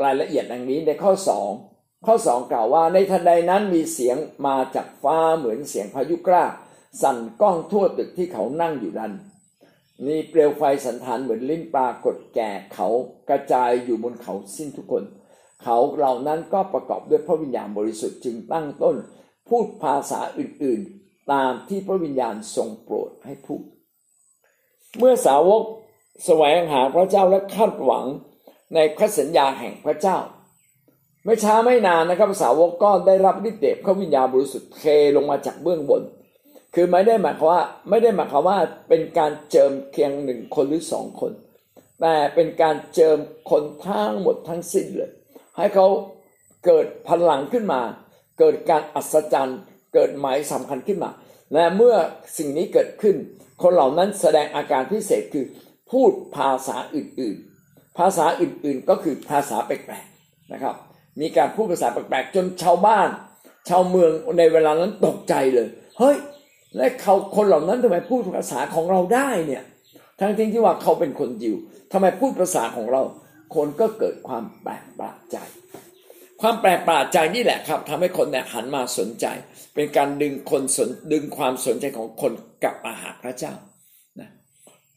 [0.04, 1.50] รายละเอียดดังนี้ในข้อสอง
[2.06, 6.46] ข้อสองกล่าวว่าในทันใดนั้นมีเสียงมาจากฟ้าเหมือนเสียงพายุกล้า
[7.02, 9.12] สั่นก้องทั่วตึกที่เขานั่งอยู่นั้น
[10.06, 12.88] มีเปลวไฟสันฐานเหมือนลิ้นปลากดแก่เขา
[13.30, 15.04] กระจายอยู่บนเขาสิ้นทุกคน
[15.64, 18.96] เขาเหล่านั้นก็ประกอบด้วยพระวิญญาณบริสุทธิ์จึงตั้งต้น
[19.48, 23.64] พูดภาษาอื่นๆ ตามที่พระวิญญาณทรงโปรดให้พูด
[24.98, 25.64] เมื่อสาวก
[26.26, 28.06] แสวงหาพระเจ้าและคาดหวัง
[28.76, 30.18] ในพระสัญญาแห่งพระเจ้า
[31.30, 34.84] ไม่ช้าไม่นานนะครับสาวกก็ได้รับฤทธิ์เดชพระวิญญาณบริสุทธิ์เท
[35.16, 36.02] ลงมาจากเบื้องบน
[36.76, 38.58] คือไม่ได้หมายความว่าไม่ได้หมายความว่า
[38.90, 41.32] เป็นการเจิมเพียงหนึ่งคนหรือสองคน
[42.02, 43.18] แต่เป็นการเจิม
[43.50, 45.12] คนทั้งหมดทั้งสิ้นเลย
[45.58, 45.88] ให้เขา
[46.66, 47.82] เกิดพลังขึ้นมา
[48.40, 49.60] เกิดการอัศจรรย์
[49.94, 51.12] เกิดหมายสำคัญขึ้นมา
[51.54, 51.96] และเมื่อ
[52.38, 53.16] สิ่งนี้เกิดขึ้น
[53.64, 55.46] คนเหล่านั้นแสดงอาการพิเศษคือ
[55.92, 60.76] พูดภาษาอื่นๆ ภาษาอื่นๆก็คือภาษาแปลกๆนะครับ
[61.22, 63.08] มีการพูดภาษาแปลกๆจนชาวบ้าน
[63.70, 65.68] ชาวเมืองในเวลานั้นตกใจเลย
[66.00, 66.18] เฮ้ย
[66.78, 69.64] และเขาคนเหล่านั้นทำไมพูดภาษาของเราได้เนี่ย
[70.20, 71.56] ทั้งที่ที่ว่าเขาเป็นคนยิว
[71.92, 73.02] ทำไมพูดภาษาของเรา
[73.56, 75.38] คนก็เกิดความแปลกประหลาดใจ
[76.42, 79.26] ความแปลกประหลาดใจนี่แหละครับทำให้คนเนี่ยหันมาสนใจ
[79.76, 82.32] เป็นการดึงคนสนดึงความสนใจของคน
[82.64, 83.54] กลับมาหาพระเจ้า
[84.20, 84.30] นะ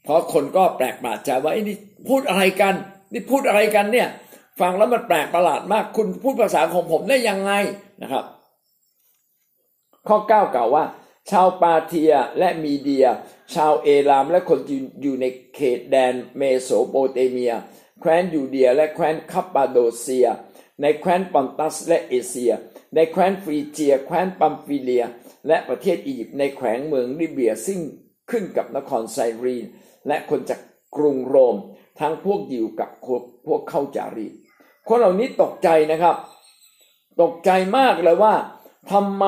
[0.05, 1.77] เพราะคนก็แปลกประหลาดใจว่าไอ้นี่
[2.09, 2.75] พูดอะไรกัน
[3.13, 4.09] นี่พูดอะไรกันเนี่ย
[4.61, 7.53] ฟังแล้วมันแปลกประหลาดมาก คุณพูดภาษาของผมได้ยังไง
[8.03, 8.25] นะครับ
[10.09, 10.85] ข้อ 9 กล่าวว่า
[11.31, 13.07] ชาวปาเทียและมีเดีย
[13.55, 14.59] ชาวเอรามและคน
[15.03, 17.55] อยู่ในเขตแดนเมโสโปเตเมีย
[18.01, 20.29] แคว้นยูเดีย และแคว้นคาปาโดเซีย
[20.81, 22.53] ในแคว้นปอนตัสและเอเชีย
[22.95, 25.05] ในแคว้นฟรีเจีย แคว้นปัมฟิเลีย
[25.49, 27.81] และประเทศอียิปต์ในแขวงเมืองลิเบียซึ่ง
[28.31, 29.65] ขึ้นกับนครไซรีน
[30.09, 30.61] และคนจาก
[30.97, 31.57] กรุงโรม
[32.01, 32.91] ทั้งพวกยิวกับ
[33.47, 34.29] พวกเข้าจารี
[34.89, 36.17] คนเหล่านี้ตกใจนะครับ
[37.23, 38.35] ตกใจมากเลยว่า
[38.93, 39.25] ทำไม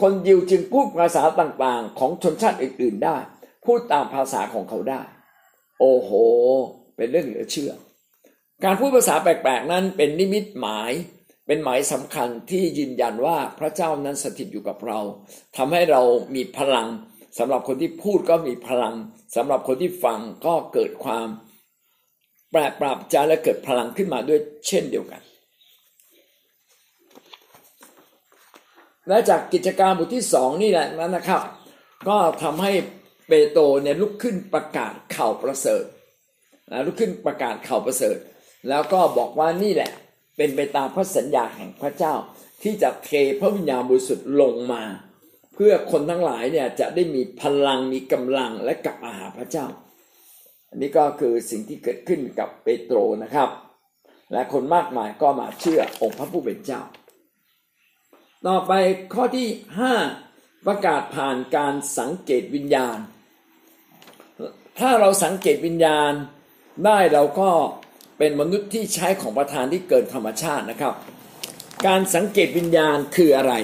[0.00, 3.16] คนยิวจึงพูดภาษาต่างๆ ของชนชาติอื่น ๆได้
[3.66, 5.02] พูดตามภาษาของเขาได้
[5.80, 6.10] โอ้โห
[6.96, 7.72] เป็นเรื่องเหลือเชื่อ
[8.64, 10.92] การพูดภาษาแปลกๆนั้นเป็นนิมิตหมาย
[11.46, 15.00] เป็นหมายสำคัญที่ยืนยันว่าพระเจ้านั้นสถิตอยู่กับเรา
[15.56, 16.02] ทำให้เรา
[16.34, 16.88] มีพลัง
[17.38, 18.94] สำหรับคนที่พูดก็มีพลัง
[19.36, 21.26] สำหรับคนที่ฟังก็เกิดความ
[22.52, 25.22] แปลกปรับใจและเกิดพลังขึ้นมาด้วยเช่นเดียวกัน
[29.08, 31.42] และจากกิจการบทที่สองนี่แหละนั้นนะครับ
[32.08, 32.72] ก็ทำให้
[33.28, 35.84] เปโตรเนี่ยลุกขึ้นประกาศข่าวประเสริฐ
[36.86, 38.16] ลุกขึ้นประกาศข่าวประเสริฐ
[38.68, 39.92] แล้วก็บอกว่านี่แหละ
[40.36, 42.14] เป็นไปตามพระสัญญาแห่งพระเจ้า
[42.62, 43.10] ที่จะเท
[43.40, 44.82] พระวิญญาณบริสุทธิ์ลงมา
[45.54, 49.66] เพื่อคนทั้งหลายเนี่ยจะได้มีพลังมีกำลังและกลับมาหาพระเจ้า
[50.72, 53.48] อันนี้ก็คือสิ่งที่เกิดขึ้นกับเปโตรนะครับ
[54.32, 56.82] และคนมากมายก็มาเชื่อองค์พระผู้เป็นเจ้า
[58.46, 58.72] ต่อไป
[59.14, 59.94] ข้อที่ห้า
[60.66, 62.98] ประกาศผ่านการสังเกตวิญญาณ
[64.78, 66.12] ถ้าเราสังเกตวิญญาณ
[66.84, 67.50] ได้เราก็
[68.18, 70.94] เป็นมนุษย์ที่ใช้ของประธานที่เกินธรรมชาตินะครับ
[71.86, 73.54] การสังเกตวิญญาณคืออะไร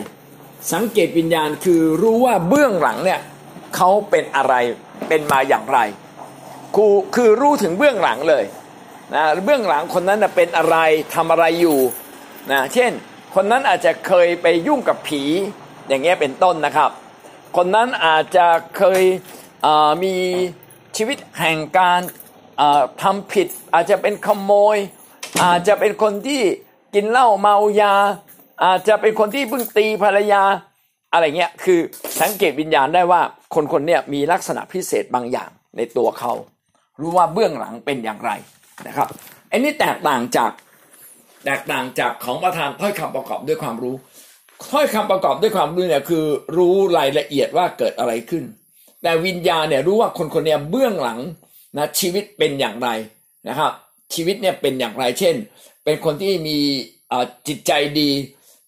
[0.73, 3.21] สังเกตวิญญาณคือรู้ว่าเบื้องหลังเนี่ย
[3.77, 4.55] เขาเป็นอะไร
[5.09, 5.79] เป็นมาอย่างไร
[6.77, 8.45] ครูคือรู้ถึงเบื้องหลังเลย
[9.15, 10.77] นะเบื้องหลังคนนั้นเป็นอะไร
[11.15, 11.79] ทำอะไรอยู่
[12.51, 12.93] นะเช่น
[13.35, 15.23] คนนั้นอาจจะเคยไปยุ่งกับผี
[15.89, 16.91] อย่างเงี้ยเป็นต้นนะครับ
[17.57, 18.47] คนนั้นอาจจะ
[18.77, 19.03] เคย
[20.05, 20.15] มี
[20.97, 22.01] ชีวิตแห่งการ
[23.03, 24.77] ทำผิด อาจจะเป็นขโมย
[25.45, 26.43] อาจจะเป็นคนที่
[26.95, 27.95] กินเหล้าเมายา
[28.65, 30.43] อาจจะเป็นคนที่เพิ่งตีภรรยา
[31.13, 31.81] อะไรเงี้ยคือ
[32.21, 33.21] สังเกตวิญญาณได้ว่า
[33.55, 36.33] คนคนนี้ยมีลักษณะพิเศษบางอย่างในตัวเขา
[37.01, 38.31] รู้ว่าเบื้องหลังเป็นอย่างไร
[38.87, 39.09] นะครับ
[39.51, 40.53] อันนี้แตกต่างจาก
[41.45, 43.95] แตกต่างจากของประธานถ้อยคำประกอบด้วยความรู้
[44.73, 46.25] ถ้อยคำประกอบด้วยความรู้เนี่ยคือ
[46.57, 48.45] รู้รายละเอียดว่าเกิดอะไรขึ้น
[49.03, 51.21] แต่วิญญาณเนี่ยรู้ว่าคนคนนี้เบื้องหลัง
[51.77, 52.89] นะชีวิตเป็นอย่างไร
[53.49, 53.73] นะครับ
[54.15, 55.35] ชีวิตเนี่ยเป็นอย่างไรเช่น
[55.85, 56.59] เป็นคนที่มี
[57.49, 58.11] จิตใจดี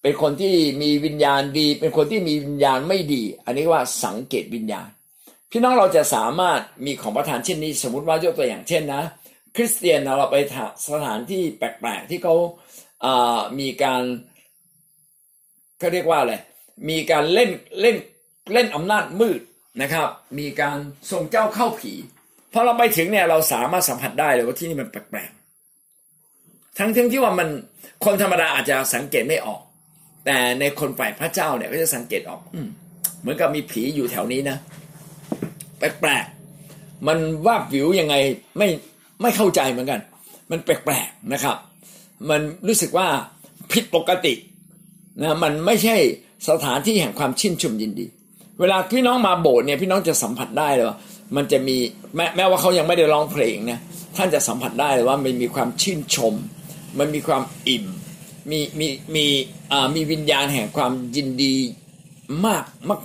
[0.02, 4.88] เป็นคนที่มีวิญญาณดี เป็นคนที่มีวิญญาณไม่ดี อันนี้ว่าสังเกตวิญญาณ
[5.50, 9.02] พี่น้องเราจะสามารถมีของประทานเช่นนี้ สมมติว่ายกตัวอย่างเช่นนะ
[9.56, 10.36] คริสเตียนเราไป
[10.88, 12.34] สถานที่แปลกๆที่เขา
[13.60, 14.02] มีการ
[15.78, 16.34] เขาเรียกว่าอะไร
[16.88, 17.96] มีการเล่นเล่น
[18.52, 19.40] เล่นอำนาจมืด
[19.82, 20.06] นะครับ
[20.38, 20.78] มีการ
[21.10, 21.92] ส่งเจ้าเข้าผี
[22.52, 27.48] พอเราไปถึงเนี่ยเราสามารถสัมผัสได้เลยว่าที่นี่มันแปลกๆทั้งทั้งที่ว่ามัน
[28.04, 29.60] คนธรรมดาอาจจะสังเกตไม่ออก
[30.24, 32.60] แต่ในคนฝ่ายพระเจ้าเนี่ยก็จะสังเกตออก อื
[33.20, 34.56] เหมือนกับมีผีอยู่แถวนี้นะ
[35.80, 38.14] แปลกๆมันว่าวิวยังไง
[38.58, 38.68] ไม่
[39.22, 40.00] ไม่เข้าใจเหมือนกัน
[40.50, 41.56] มันแปลกๆนะครับ
[42.30, 43.06] มันรู้สึกว่า
[43.72, 44.34] ผิดปกติ
[45.22, 45.96] นะมันไม่ใช่
[46.48, 48.06] สถานที่แห่งความชื่นชมยินดี
[48.60, 50.98] เวลาพี่น้องมาโบสถ์เนี่ยพี่น้องจะสัมผัสได้เลยว่า
[51.36, 51.76] มันจะมี
[52.16, 53.80] แม้แม้ว่าเขายังไม่ได้ร้องเพลงนี่ย
[54.16, 56.34] ท่านจะสัมผัสได้เลยว่ามันมีความชื่นชม
[56.98, 57.86] มันมีความอิ่ม
[58.50, 59.26] มีมีมี
[59.72, 61.54] อ่ามีวิญญาณแห่งความยินดี
[62.46, 62.64] มาก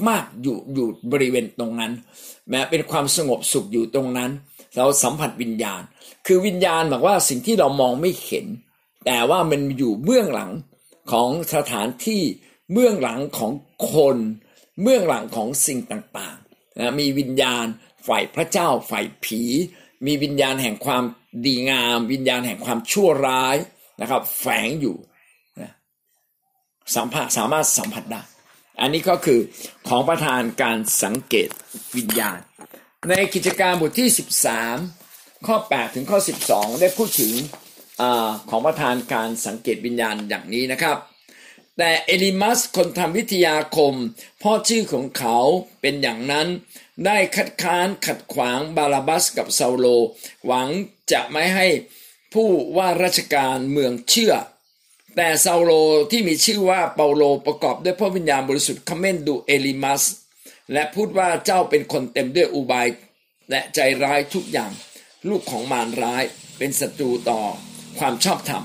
[0.09, 1.91] มาก ๆ อยู่อยู่บริเวณตรงนั้น
[2.49, 4.31] แม้เป็นความสงบสุขอยู่ตรงนั้น
[4.77, 5.81] เราสัมผัสวิญญาณ
[6.25, 8.45] คือวิญญาณบอกว่าสิ่งที่เรามองไม่เห็น
[9.05, 10.51] แต่ว่ามันอยู่เบื้องหลัง
[11.11, 12.21] ของสถานที่
[12.71, 13.51] เบื้องหลังของ
[13.91, 14.17] คน
[14.81, 17.65] เบื้องหลังของสิ่งต่างๆนะมีวิญญาณ
[18.07, 19.41] ฝ่ายพระเจ้าฝ่ายผี
[20.05, 21.03] มีวิญญาณแห่งความ
[21.45, 23.55] ดีงาม วิญญาณแห่งความชั่วร้าย
[24.01, 24.97] นะครับ แฝงอยู่
[25.61, 25.71] นะ
[26.95, 28.23] สัมผัสสามารถสัมผัสได้
[28.79, 29.39] อันนี้ก็คือ
[29.87, 31.49] ของประธานการสังเกต
[31.97, 32.39] วิญญาณ
[33.09, 34.09] ในกิจการบทที่
[34.77, 36.19] 13 ข้อ 8 ถึงข้อ
[36.49, 37.33] 12 ได้พูดถึง
[38.01, 38.03] อ
[38.49, 40.97] ของประธานการสังเกตวิญญาณอย่างนี้นะครับ
[41.77, 43.93] แต่เอลิมัสคนทำวิทยาคม
[44.43, 45.37] พ่อชื่อของเขา
[45.81, 46.47] เป็นอย่างนั้น
[47.05, 49.85] ได้คัดค้านขัดขวางบาลาบัสกับซาโล
[50.45, 50.69] หวัง
[51.11, 51.67] จะไม่ให้
[52.33, 54.33] ผู้ว่าราชการเมืองเชื่อ
[55.15, 55.71] แต่ซาโล
[56.11, 60.03] ที่มีชื่อว่าเปาโลประกอบด้วยพระวิญญาณบริสุทธิ์คอมเมนดูเอลิมัส
[60.73, 62.87] และพูดว่าเจ้าเป็นคนเต็มด้วยอุบาย
[63.49, 64.71] และใจร้ายทุกอย่าง
[65.29, 66.23] ลูกของมารร้าย
[66.57, 67.41] เป็นศัตรูต่อ
[67.99, 68.63] ความชอบธรรม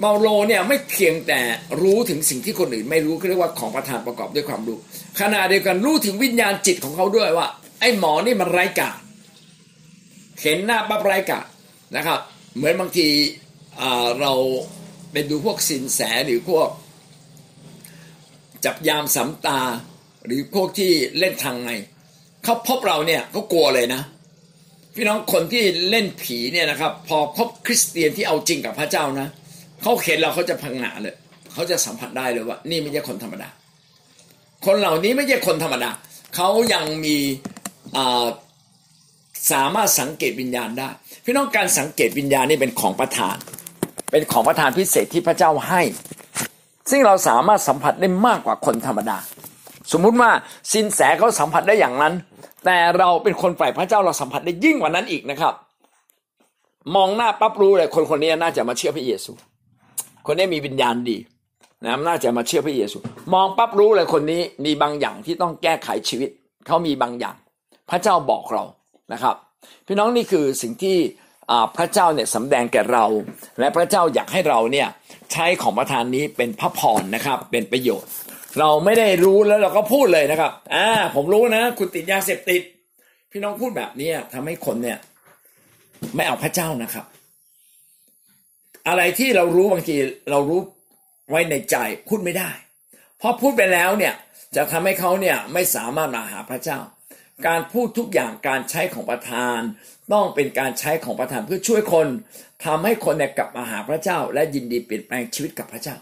[0.00, 1.40] เปาโลเนี่ยไม่เพียงแต่
[1.82, 4.78] รู้ถึงสิ่งที่คนอื่นไม่รู้เรียกว่าของประทานประกอบด้วยความรู้
[5.20, 7.46] ขณะเดียวกันรู้ถึงวิญญาณจิตของเขาด้วยว่า
[7.80, 8.90] ไอ้หมอนี่มันไร้กา
[10.42, 11.40] เห็นหน้าปั๊บไร้กา
[11.96, 12.20] นะครับ
[12.56, 13.08] เหมือนบางที
[14.20, 14.32] เรา
[15.14, 16.68] ไปดูพวกสินแสหรือพวก
[18.64, 19.60] จับยามสำตา
[20.26, 21.72] หรือพวกที่เล่นทางไง
[22.44, 24.02] เขาพบเราเนี่ยเขากลัวเลยนะ
[24.94, 29.28] พี่น้องคนที่เล่นผีเนี่ยนะครับ พอพบคริสเตียนที่เอาจริงกับพระเจ้านะ
[29.82, 31.14] เขาเห็นเราเขาจะพังหนาเลย
[31.52, 33.48] เขาจะสัมผัสได้เลยว่า นี่ไม่ใช่คนธรรมดา
[34.66, 35.90] คนเหล่านี้ไม่ใช่คนธรรมดา
[36.34, 37.16] เขายังมี
[39.52, 40.88] สามารถสังเกตวิญญาณได้
[41.24, 43.36] พี่น้องการสังเกตวิญญาณนี่เป็นของประทาน
[44.14, 45.82] เป็นของประทานพิเศษที่พระเจ้าให้
[46.90, 49.16] ซึ่งเราสามารถสัมผัสได้มากกว่าคนธรรมดา
[49.92, 50.30] สมมุติว่า
[50.72, 52.14] สินแสเขาสัมผัสได้อย่างนั้น
[52.64, 55.54] แต่เราเป็นคนฝ่ายพระเจ้าเราสัมผัสได้ยิ่งกว่านั้นอีกนะครับ
[56.94, 59.32] มองหน้าปั๊บรู้เลยคนคนนี้น่าจะมาเชื่อพระเยซู
[60.26, 61.16] คนนี้มีวิญญาณดี
[61.84, 62.98] นะน่าจะมาเชื่อพระเยซู
[63.34, 66.30] มองปั๊บรู้เลยคนนี้มีบางอย่างที่ต้องแก้ไขชีวิต
[66.66, 67.36] เขามีบางอย่าง
[67.90, 68.64] พระเจ้าบอกเรา
[69.12, 69.36] นะครับ
[69.86, 70.96] พี่น้องนี่คือสิ่งที่
[71.76, 73.04] พระเจ้าเนี่ยสำแดงแก่เรา
[73.58, 74.88] และพระเจ้าอยากให้เราเนี่ย
[75.32, 78.10] ใช้ของประทานนี้เป็นพระพรนะครับ เป็นประโยชน์
[78.58, 82.62] เราไม่ได้รู้แล้วเราก็พูดเลยนะครับ อ่า ผมรู้นะ คุณติดยาเสพติด
[83.30, 84.98] พี่น้องพูดแบบนี้ทำให้คนเนี่ย
[86.14, 87.04] ไม่เอาพระเจ้านะครับ
[88.88, 89.96] อะไรที่เรารู้บางที
[90.30, 90.60] เรารู้
[91.30, 91.76] ไว้ในใจ
[92.08, 92.50] พูดไม่ได้
[93.18, 94.14] เพราะพูดไปแล้วเนี่ย
[94.56, 96.78] จะทำให้เขาเนี่ยไม่สามารถมาหาพระเจ้า
[97.46, 99.58] การพูดทุกอย่างการใช้ของประธาน
[100.12, 102.06] ต้องเป็นการใช้ของประธานเพื่อช่วยคน
[102.64, 105.96] ทำให้คนเนี่ยกลับมาหาพระเจ้า และยินดีเปลี่ยนแปลงชีวิตกับพระเจ้า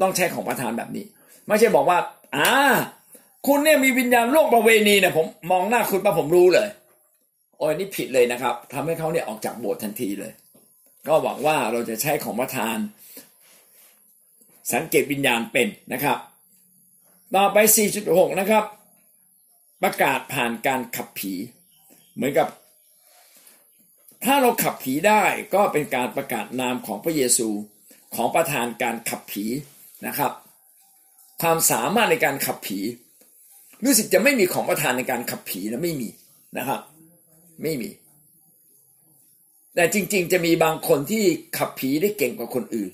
[0.00, 1.04] ต้องใช้ของประธานแบบนี้
[1.46, 1.98] ไม่ใช่บอกว่า
[2.36, 2.50] อ่า
[3.46, 6.68] คุณเนี่ยมีวิญญาณโลกประเวณีเนี่ยผมมองหน้าคุณมาผมรู้เลย
[7.58, 10.32] โอ้ยนี่ผิดเลยนะครับทำให้เขาเนี่ยออกจากโบสถ์ทันทีเลย
[11.08, 12.76] ก็หวังว่าเราจะใช้ของประธาน
[14.72, 16.18] สังเกตวิญญาณเป็นนะครับ
[17.34, 17.58] ต่อไป
[17.98, 18.64] 4.6 นะครับ
[19.82, 21.32] ประกาศผ่านการขับผี
[22.14, 22.48] เหมือนกับ
[24.24, 25.22] ถ้าเราขับผีได้
[25.54, 27.48] ก็เป็นการประกาศนามของพระเยซู
[28.14, 29.44] ของประธานการขับผี
[30.06, 30.32] นะครับ
[31.42, 32.78] ความสามารถในการขับผี
[33.84, 36.08] รู้สึกจะไม่มีของประธานในการขับผีนะไม่มี
[36.58, 36.80] นะครับ
[37.62, 37.90] ไม่มี
[39.74, 41.24] แต่จริง ๆ จะมีบางคนที่
[41.58, 42.92] ขับผีได้เก่งกว่าคนอื่น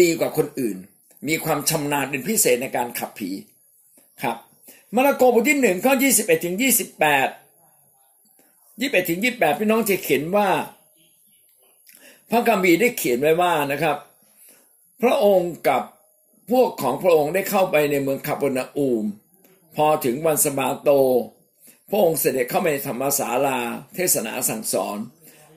[0.00, 0.76] ดีกว่าคนอื่น
[1.28, 3.30] มีความชำนาญเป็นพิเศษในการขับผี
[4.22, 4.36] ครับ
[4.94, 7.28] มาระโกบทที่หนึ่งข้อยี่สิบเอ็ดถึงยี่สิบแปด
[8.80, 10.48] ยี่สิบเอ็ดถึงยี่สิบแปดพี่น้องจะเขียนว่า
[12.30, 13.96] พระกัมบีได้เขียนไว้ว่านะครับ
[15.02, 15.82] พระองค์กับ
[16.50, 19.04] พวกของพระองค์ได้เข้าไปในเมืองคาปนาอูม
[19.76, 20.90] พอถึงวันสบาโต
[21.90, 23.58] พระองค์เสด็จเข้าไปในธรรมศาลา
[23.94, 24.98] เทศนาสั่งสอน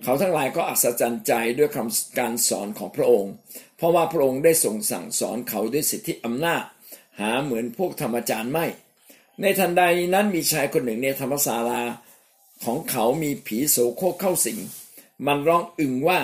[0.04, 3.32] เขาทั้งหลายก็อัศจรรย์ใจด้วยคำการสอนของพระองค์
[3.78, 6.64] เพราะว่าพระองค์ได้ทรงสั่งสอนเขาด้วยสิทธิอำนาจ
[7.20, 8.66] หาเหมือนพวกธรรมจารย์ไม่
[9.42, 11.82] ในทันใดนั้นมีชายคนหนึ่งในธรรมศาลา
[12.64, 14.60] ของเขามีผีโสโครกเข้าสิง
[15.26, 16.20] มันร้องอึงว่า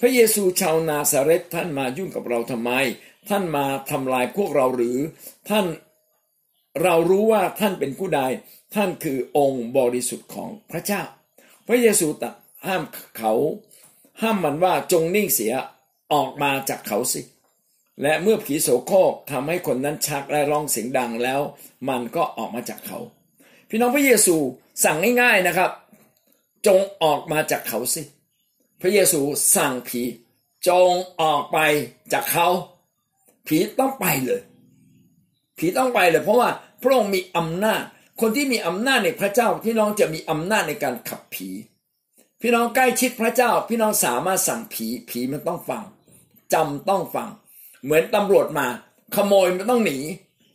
[0.00, 2.70] พระเยซูชาวนาซาเรตท่านมายุ่งกับเราทำไม
[3.28, 4.98] ท่านมาทำลายพวกเราหรือ
[5.48, 5.66] ท่าน
[6.82, 8.20] เรารู้ว่าท่านเป็นผู้ใด
[8.74, 11.02] ท่านคือองค์บริสุทธิ์ของพระเจ้า
[11.66, 12.34] พระเยซูตัด
[12.66, 12.82] ห้าม
[13.18, 13.32] เขา
[14.22, 15.52] ห้ามมันว่าจงนิ่งเสีย
[16.12, 17.20] ออกมาจากเขาสิ
[18.02, 21.40] และเมื่อผีโสโครกทำให้คนนั้นชักและร้องเสียงดังแล้ว
[21.88, 22.98] มันก็ออกมาจากเขา
[23.68, 24.36] พี่น้องพระเยซู
[24.84, 25.70] สั่งง่ายๆนะครับ
[26.66, 28.02] จงออกมาจากเขาสิ
[28.80, 29.20] พระเยซู
[29.56, 30.02] สั่งผี
[30.68, 30.90] จง
[31.20, 31.58] ออกไป
[32.12, 32.48] จากเขา
[33.46, 34.42] ผีต้องไปเลย
[35.58, 36.50] ผีต้องไปเลย เพราะว่า
[36.82, 37.82] พระองค์มีอำนาจ
[38.20, 41.48] คนที่มีอำนาจในพระเจ้า พี่น้องจะมีอำนาจในการขับผี
[42.40, 45.82] พี่น้องใกล้ชิดพระเจ้า พี่น้องสามารถสั่งผี ผีมันต้องฟัง
[46.52, 47.28] จำต้องฟัง
[47.84, 48.66] เหมือนตำรวจมา
[49.16, 49.98] ขโมยมันต้องหนี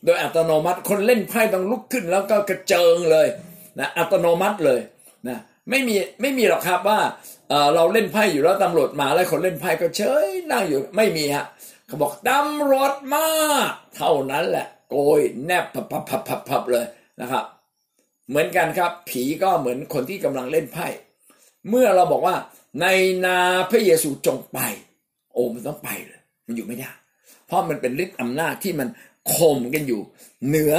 [0.05, 3.27] โดยอัตโนมัติคนเล่นไพ่ต้องลุกขึ้นแล้วก็กระเจิงเลย
[3.79, 4.79] นะอัตโนมัติเลย
[5.27, 5.37] นะ
[5.69, 6.99] ไม่มีไม่มีหรอกครับว่า
[7.49, 11.45] เเราเล่นไพ่อยู่แล้วตำรวจมาแล้วคนเล่นไพ่ก็เฉยนั่งอยู่ไม่มีฮะ
[11.87, 13.25] เขาบอกตำรวจมา
[13.95, 16.85] เท่านั้นแหละ โกยแนบพับพับพับพับพับเลย
[17.21, 17.45] นะครับ
[18.29, 20.87] เหมือนกันครับ ผีก็เหมือนคนที่กำลังเล่นไพ่
[21.69, 22.35] เมื่อเราบอกว่า
[22.81, 22.85] ใน
[23.25, 23.37] นา
[23.71, 24.59] พระเยซูจงไป
[25.33, 26.91] โอ้มันต้องไปเลย มันอยู่ไม่ได้
[27.49, 28.87] เพราะมันเป็นฤทธิ์อำนาจที่มัน
[29.33, 30.01] ข่มกันอยู่
[30.47, 30.75] เหนือ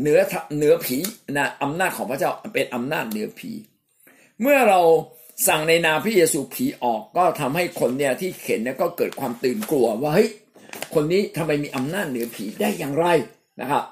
[0.00, 0.18] เหนือ
[0.56, 0.98] เหนือผี
[1.36, 3.50] นะอำนาจของพระเจ้าเป็นอำนาจเหนือผี
[4.40, 4.80] เมื่อเรา
[5.48, 10.30] สั่งในนามพระเยซูผีออกก็ทำให้คนเนี่ยที่เข็นเนี่ยก็เกิดความตื่นกลัวว่าเฮ้ย
[10.94, 13.06] คนนี้ทำไมมีอำนาจเหนือผีได้อย่างไร
[13.60, 13.84] นะครับ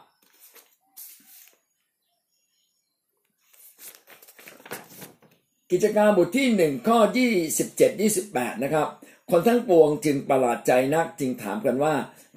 [5.71, 8.89] กิจการบทที่หนึ่งข้อยี่สิบเจ็ดยี่สิบแปดนะครับ
[9.31, 11.95] คนทั้งปวงจึงประหลาดใจนักจึงถามกันว่า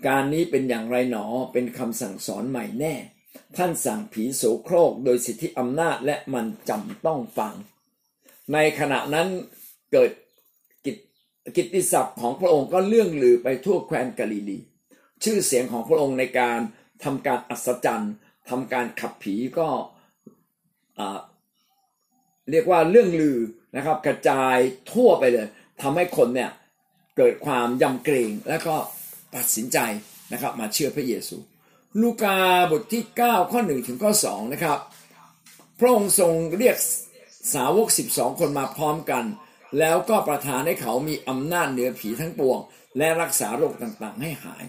[0.07, 2.95] การนี้เป็นอย่างไรหนอเป็นคำสั่งสอนใหม่แน่
[3.57, 7.53] ท่านสั่งผีโสโครกโดยสิทธิอำนาจและมันจำต้องฟัง
[8.53, 9.27] ในขณะนั้น
[9.91, 10.11] เกิด
[10.85, 10.97] กิจ
[11.55, 14.59] กิตติศัพท์ของพระองค์ก็เลื่องลือไปทั่วแคว้นกาลิลี
[15.23, 16.59] ชื่อเสียงของพระองค์ในการ
[17.03, 18.13] ทำการอัศจรรย์
[18.49, 19.67] ทำการขับผีก็
[22.51, 23.37] เรียกว่าเรื่องลือ
[23.75, 24.57] นะครับ กระจาย
[24.93, 25.47] ทั่วไปเลย
[25.81, 26.51] ทำให้คนเนี่ย
[27.17, 28.75] เกิดความยำเกรงและก็
[29.35, 29.77] ตัดสินใจ
[30.33, 31.37] นะครับมาเชื่อพระเยซู
[32.01, 32.37] ลูกา
[32.71, 34.79] บทที่ 9 ข้อ 1 ถึงข้อ2นะครับ
[35.79, 36.77] พระองค์ทรงเรียก
[37.53, 39.23] สาวก 12 คนมาพร้อมกัน
[39.79, 42.59] แล้วก็ประทานให้เขามีอำนาจเหนือผีทั้งปวง
[42.97, 44.63] และรักษาโรคต่างๆ ให้หาย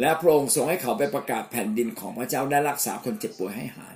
[0.00, 3.94] และพระองค์ทรงให้เขาไปประกาศแผ่นดินของพระเจ้าได้รักษาคนเจ็บป่วยให้หาย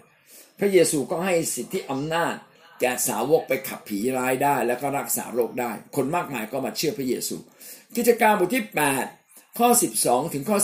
[0.59, 2.35] พระเยซูก็ให้สิทธิอำนาจ
[2.81, 7.37] แก่สาวกไปขับผีร้ายได้ แล้วก็รักษาโรคได้ คนมากมายก็มาเชื่อพระเยซู
[7.97, 8.65] กิจการบทที่
[9.11, 9.69] 8 ข้อ
[10.01, 10.59] 12 ถึงข้อ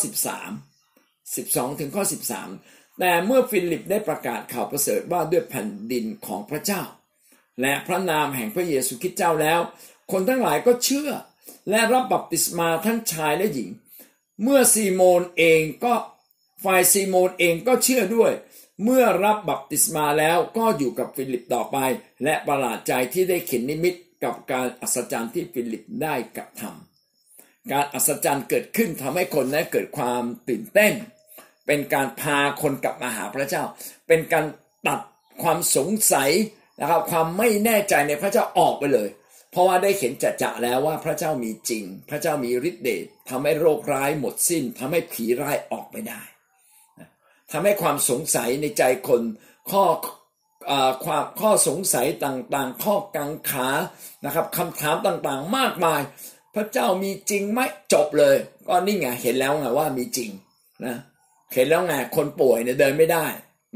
[0.64, 0.84] 13
[1.26, 2.04] 12 ถึงข้อ
[2.50, 6.82] 13 แต่เมื่อฟิลิปได้ประกาศข่าวประเสริฐว่าด้วยแผ่นดินของพระเจ้า
[7.60, 9.60] และพระนามแห่งพระเยซูคริสต์เจ้าแล้ว
[10.12, 11.10] คนทั้งหลายก็เชื่อ
[11.70, 13.70] และรับบัพติศมาทั้งชายและหญิง
[14.42, 15.94] เมื่อซีโมนเองก็
[16.64, 18.32] ฝ่ายซีโมนเองก็เชื่อด้วย
[18.84, 21.76] เมื่อรับบัพติศมาแล้วก็อยู่กับฟิลิปต่อไป
[22.24, 26.87] และประหลาดใจที่ได้เห็นนิมิตกับการอัศจรรย์ที่ฟิลิปได้กระทำ
[27.72, 30.92] การอัศจรรย์เกิดขึ้นทำให้คนนั้นเกิดความตื่นเต้น
[31.66, 33.62] เป็นการพาคนกลับมาหาพระเจ้า
[34.06, 34.44] เป็นการ
[34.86, 35.00] ตัด
[35.42, 36.30] ความสงสัย
[36.80, 39.08] นะครับความไม่แน่ใจในพระเจ้าออกไปเลย
[39.50, 46.22] เพราะว่าได้เห็นจัดจะแล้วว่าพระเจ้ามีจริง พระเจ้ามีฤทธิ์เดชทำให้โรคร้ายหมดสิ้นทำให้ผีร้ายออกไปได้
[47.52, 49.22] ทำให้ความสงสัยในใจคน
[49.70, 49.84] ข้อ
[51.04, 53.68] ความข้อสงสัยต่างๆ ข้อกังขา
[54.24, 56.00] นะครับคำถามต่างๆ มากมาย
[56.54, 57.60] พระเจ้ามีจริงไหม
[57.92, 58.36] จบเลย
[58.66, 60.30] ก็นี่ไงเห็นแล้วไงว่ามีจริง
[60.84, 60.96] นะ
[61.54, 63.26] เห็นแล้วไงคนป่วยเนี่ยเดินไม่ได้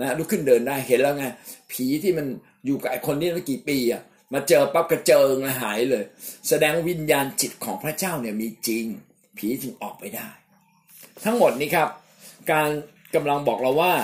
[0.01, 1.27] นะลุกขึ้นเดินได้เห็นแล้วไง
[1.73, 2.27] ผีที่มัน
[2.66, 4.03] อยู่กับไอ้คนนี้มากี่ปีอะ
[4.33, 6.05] มาเจอปั๊บกระเจิงหายเลย
[6.49, 8.85] แสดงวิญญาณจิตของพระเจ้าเนี่ยมีจริง
[9.37, 10.29] ผีถึงออกไปได้
[11.25, 11.89] ทั้งหมดนี้ครับ
[12.53, 12.70] การ
[13.14, 13.95] กำลังบอกเราว่า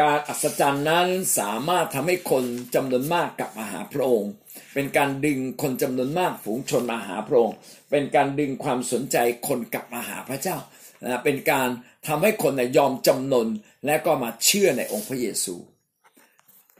[0.00, 1.06] การอัศจรรย์นั้น
[1.38, 2.44] สามารถทำให้คน
[2.74, 4.32] จำนวนมากกลับมาหาพระองค์
[4.74, 7.56] เป็นการดึงคนจำนวนมากฝูงชนมาหาพระองค์
[7.90, 9.16] เป็นการดึงความสนใจ
[9.48, 10.56] คนกลับมาหาพระเจ้า
[11.02, 11.68] นะเป็นการ
[12.06, 13.48] ทำให้คนยอมจำนน
[13.86, 15.56] และก็มาเชื่อในองค์พระเยซู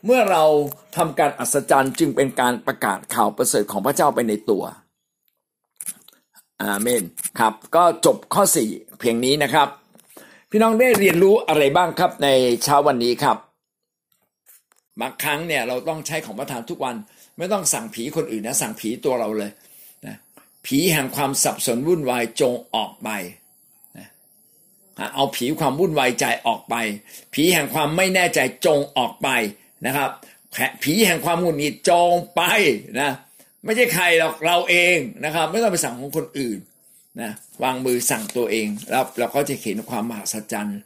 [0.04, 0.44] เมื่อเรา
[0.96, 4.64] ทำการอัศจรรย์จึงเป็นการประกาศข่าวประเสริฐของพระเจ้าไปในตัว
[6.62, 7.02] อาเมน
[7.38, 8.68] ครับ ก็จบข้อสี่
[9.00, 9.68] เพียงนี้นะครับ
[10.50, 12.28] พี่น้องได้เรียนรู้อะไรบ้างครับใน
[12.62, 13.36] เช้าวันนี้ครับ
[15.00, 16.96] บางครั้งเนี่ยเราต้องใช้ของประทานทุกวัน
[17.40, 19.50] ไม่ต้องสั่งผีคนอื่นนะสั่งผีตัวเราเลย
[20.06, 20.16] นะ
[20.66, 23.08] ผีแห่งความสับสนวุ่นวายจงออกไป
[23.98, 24.06] นะ
[25.14, 26.74] เอาผีความวุ่นวายใจออกไป
[27.34, 29.28] ผีแห่งความไม่แน่ใจจงออกไป
[29.86, 30.10] นะครับ
[30.82, 32.42] ผีแห่งความหงุดหงิดจงไป
[33.00, 33.10] นะ
[33.64, 36.58] ไม่ใช่ใครหรอกเราเองนะครับ ไม่ต้องไปสั่งของคนอื่น
[37.20, 37.30] นะ
[37.62, 40.80] วางมือสั่งตัวเองแล้วเราก็จะเห็นความมหัศจรรย์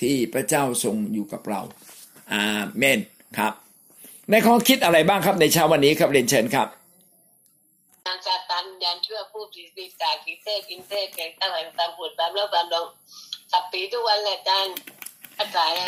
[0.00, 1.60] ที่พระเจ้าทรงอยู่กับเรา
[2.32, 2.42] อา
[2.78, 3.00] เมน
[3.38, 3.54] ครับ
[4.30, 6.68] ในข้อคิดอะไรบ้างครับในเช้าวันนี้ครับเรียนเชิญครับ
[8.06, 12.86] นางซาตันยันเชื่อผู้ผีปีศาจกินเทศกินเทศแก่ตั้งแต่ตามปวดตามแล้วตามดอง
[13.52, 14.74] สับปีทุกวันเลยอาจารย์
[15.40, 15.78] อาจารย์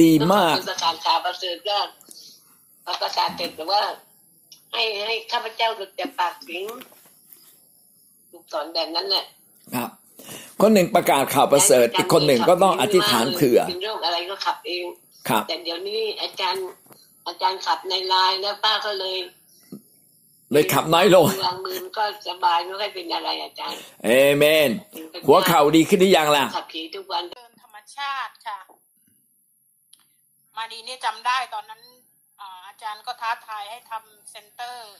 [0.00, 1.78] ดีมากประกาศข่าวประเสริฐก็
[3.02, 3.82] ประกาศเสร็จแต่ว่า
[4.72, 6.64] ให้ให้ข้าพเจ้าหลุดจากปากสิง
[8.30, 9.24] ถูกสอนแบบนั้นแหละ
[9.74, 9.90] ครับ
[10.60, 14.84] คนหนึ่งประกาศข่าวประเสริฐ อีกคนหนึ่งก็ต้องอธิษฐานเผื่อเป็นโรคอะไรก็ขับเอง
[15.28, 16.64] ครับแต่เดี๋ยวนี้อาจารย์
[17.28, 19.16] อาจารย์ขับในไลน์แล้วป้าก็เลย
[20.52, 24.70] เลยขับน้อยลงวางมือก็สบายไม่ค่อยเป็นอะไรอาจารย์เอเมน
[25.26, 28.58] หัวเข่าดีขึ้นหรือยังล่ะขับขี่ทุกวันเดินธรรมชาติค่ะ
[30.56, 31.82] มาดีนี่จำได้ตอนนั้น
[32.66, 34.94] อาจารย์ก็ท้าทายให้ทำเซ็นเตอร์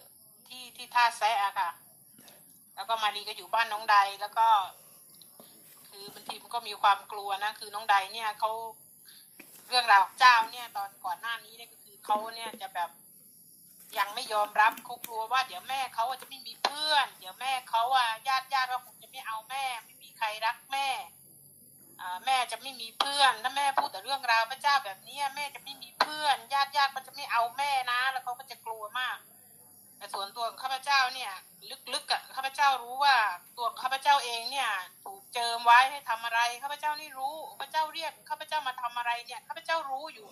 [0.49, 1.70] ที่ที่ท่าแซะค่ะ
[2.74, 4.47] แล้วก็มาดีก็อยู่บ้านน้องใดแล้วก็
[5.89, 8.51] คือบางทีมันก็มีความกลัวนะ คือน้องใดเนี่ยเขา
[9.68, 11.78] เรื่องราวเจ้าเนี่ย ตอนก่อนหน้านี้เนี่ยก็คือ
[12.11, 12.91] เขาเนี่ยจะแบบ
[13.99, 20.89] ยังไม่ยอมรับเขากลัวว่า เดี๋ยวแม่เขาจะไม่มีเพื่อน เดี๋ยวแม่เขาอะญาติญาติว่าคงจะไม่เอาแม่ ไม่มีใครรักแม่
[22.27, 29.17] แม่จะไม่มีเพื่อนถ้าแม่พูดแต่เรื่องราวพระเจ้าแบบนี้แม่จะไม่มีเพื่อนญาติญาติก็จะไม่เอาแม่นะ แล้วเขาก็จะกลัวมาก
[29.99, 31.33] แต่ส่วนตัวข้าพเจ้าเนี่ย
[31.95, 33.17] ลึกๆอะข้าพเจ้ารู้ว่า
[33.57, 34.71] ตัวข้าพเจ้าเองเนี่ย
[35.05, 40.29] ถูกเจิมไว้ให้ทำอะไรข้าพเจ้านี่รู้พระเจ้าเรียกข้าพเจ้ามาทำอะไรเนี่ยข้าพเจ้ารู้อยู่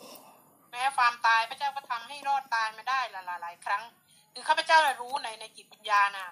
[0.77, 3.15] แม้ความตายพระเจ้าก็ทำให้รอดตายมาได้ห
[3.45, 3.83] ลายๆครั้ง
[4.33, 6.29] คือข้าพเจ้ารู้ในในจิตวิญญาณอะ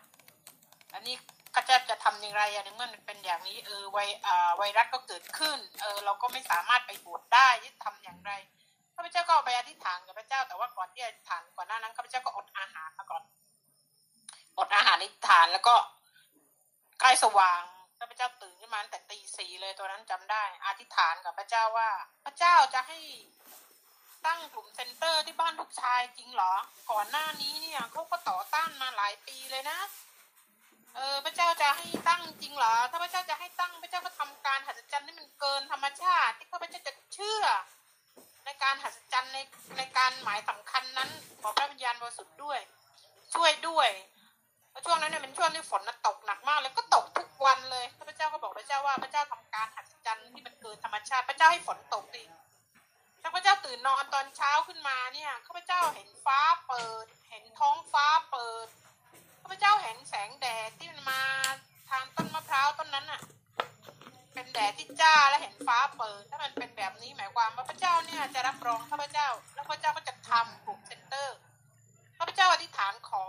[0.94, 1.16] อันนี้
[1.54, 8.32] ก็จะจะทำอย่างไรอะในเมื่อมันเป็นอย่างนี้เออไวอ่าไวรัสก็เกิดขึ้น เออเราก็ไม่สามารถไปบวชได้ที่ทำอย่างไร
[8.94, 13.22] ข้าพเจ้าก็ไปอธิษฐานกับพระเจ้าแต่ว่าก่อนที่จะอธิษฐานก่อนหน้านั้นข้าพเจ้าก็อดอาหารมาก่อน
[14.58, 15.74] อดอาหารอธิษฐานแล้วก็
[17.00, 17.60] ใกล้สว่าง
[17.98, 21.90] ข้าพเจ้าตื่นขึ้นมาแต่ตีสี่เลยตัวนั้นจำได้ อธิษฐานกับพระเจ้าว่า
[22.24, 22.98] พระเจ้าจะให้
[24.26, 26.52] ตั้งกลุ่มเซ็นเตอร์ที่บ้านลูกชายจริงเหรอ
[26.90, 29.78] ก่อนหน้านี้เนี่ยเขาก็ต่อต้านมาหลายปีเลยนะ
[30.96, 37.44] เออพระเจ้าจะให้ตั้งจริงเหรอ ถ้าพระเจ้าจะให้ตั้งพระเจ้าก็ทำการหัศจรรย์ที่มันเกินธรรมชาติ ที่ข้าพเจ้าจะเชื่อ
[38.44, 39.38] ในการหัศจรรย์ใน
[39.78, 41.10] ในการหมายสำคัญนั้น
[41.42, 42.58] ขอพระวิญญาณบริสุทธิ์ด้วย
[43.34, 43.88] ช่วยด้วย
[44.86, 52.43] ช่วงนั้นเนี่ยเป็นช่วงที่ฝนตกหนักมากเลยก็ตกทุกวันเลยพระเจ้าก็บอกพระเจ้าว่าพระเจ้าทำการหัศจรรย์ที่มันเกินธรรมชาติ พระเจ้าให้ฝนตกดิถ้าพระเจ้า
[53.64, 58.66] ตื่นนอนตอนเช้าขึ้นมาเนี่ยข้าพเจ้าเห็นฟ้าเปิด เห็นท้องฟ้าเปิด
[59.42, 61.22] ข้าพเจ้าเห็นแสงแดดที่มันมา
[61.90, 63.20] ทางต้นมะพร้าวต้นนั้นอะ
[64.34, 71.36] เป็นแดดที่จ้าและเห็นฟ้าเปิด ถ้ามันเป็นแบบนี้หมายความว่าพระเจ้าเนี่ยจะรับรองข้าพเจ้า แล้วพระเจ้าก็จะทำกลุ่มเซ็นเตอร์
[72.18, 73.24] ข้าพเจ้าอธิษฐานขอ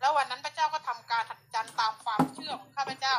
[0.00, 3.16] แล้ววันนั้นพระเจ้าก็ทำการหัดจันตามความเชื่อของข้าพเจ้า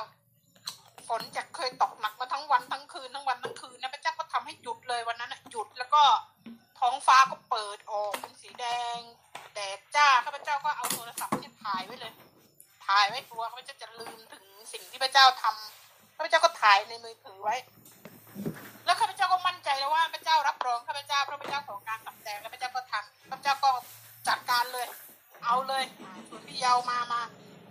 [1.08, 6.04] ฝนจะเคยตกหนักมาทั้งวันทั้งคืนทั้งวันทั้งคืนนะพระเจ้า ทำให้หยุดเลยวันนั้นหยุดแล้วก็
[6.80, 8.66] ท้องฟ้าก็เปิดออกเป็นสีแด
[8.96, 8.98] ง
[9.54, 12.14] แดดจ้าข้าพเจ้าก็เอาโทรศัพท์เนี่ยถ่ายไว้เลย
[12.88, 17.56] ถ่ายไว้กลัวข้าพเจ้าจะลืมถึงสิ่งที่พระเจ้าทำข้าพเจ้าก็ถ่ายในมือถือไว้
[18.86, 23.72] แล้วข้าพเจ้าก็มั่นใจแล้วว่าพระเจ้ารับรองข้าพเจ้าพระพเจ้าของการสับแดงแล้วพระเจ้าก็ทำข้าพเจ้าก็
[24.28, 24.86] จัดการเลย
[25.44, 25.84] เอาเลย
[26.30, 27.22] ส่วนพี่เยาวมามา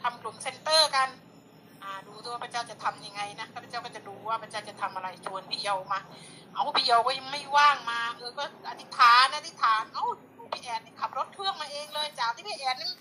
[0.02, 1.08] ทำกลุ่มเซ็นเตอร์กัน
[1.86, 6.00] อ่าดูตัวพระเจ้าจะทํำยังไงนะข้าพเจ้าก็จะดูว่าพระเจ้าจะทำอะไรชวนพี่เยามา
[6.54, 10.06] เอาพี่เยาก็ยังไม่ว่างมาเออก็อธิษฐานอธิษฐานเอ้า
[10.52, 12.92] พี่แอนนี่ขับรถเครื่องมาเองเลยจากที่พี่แอนนี่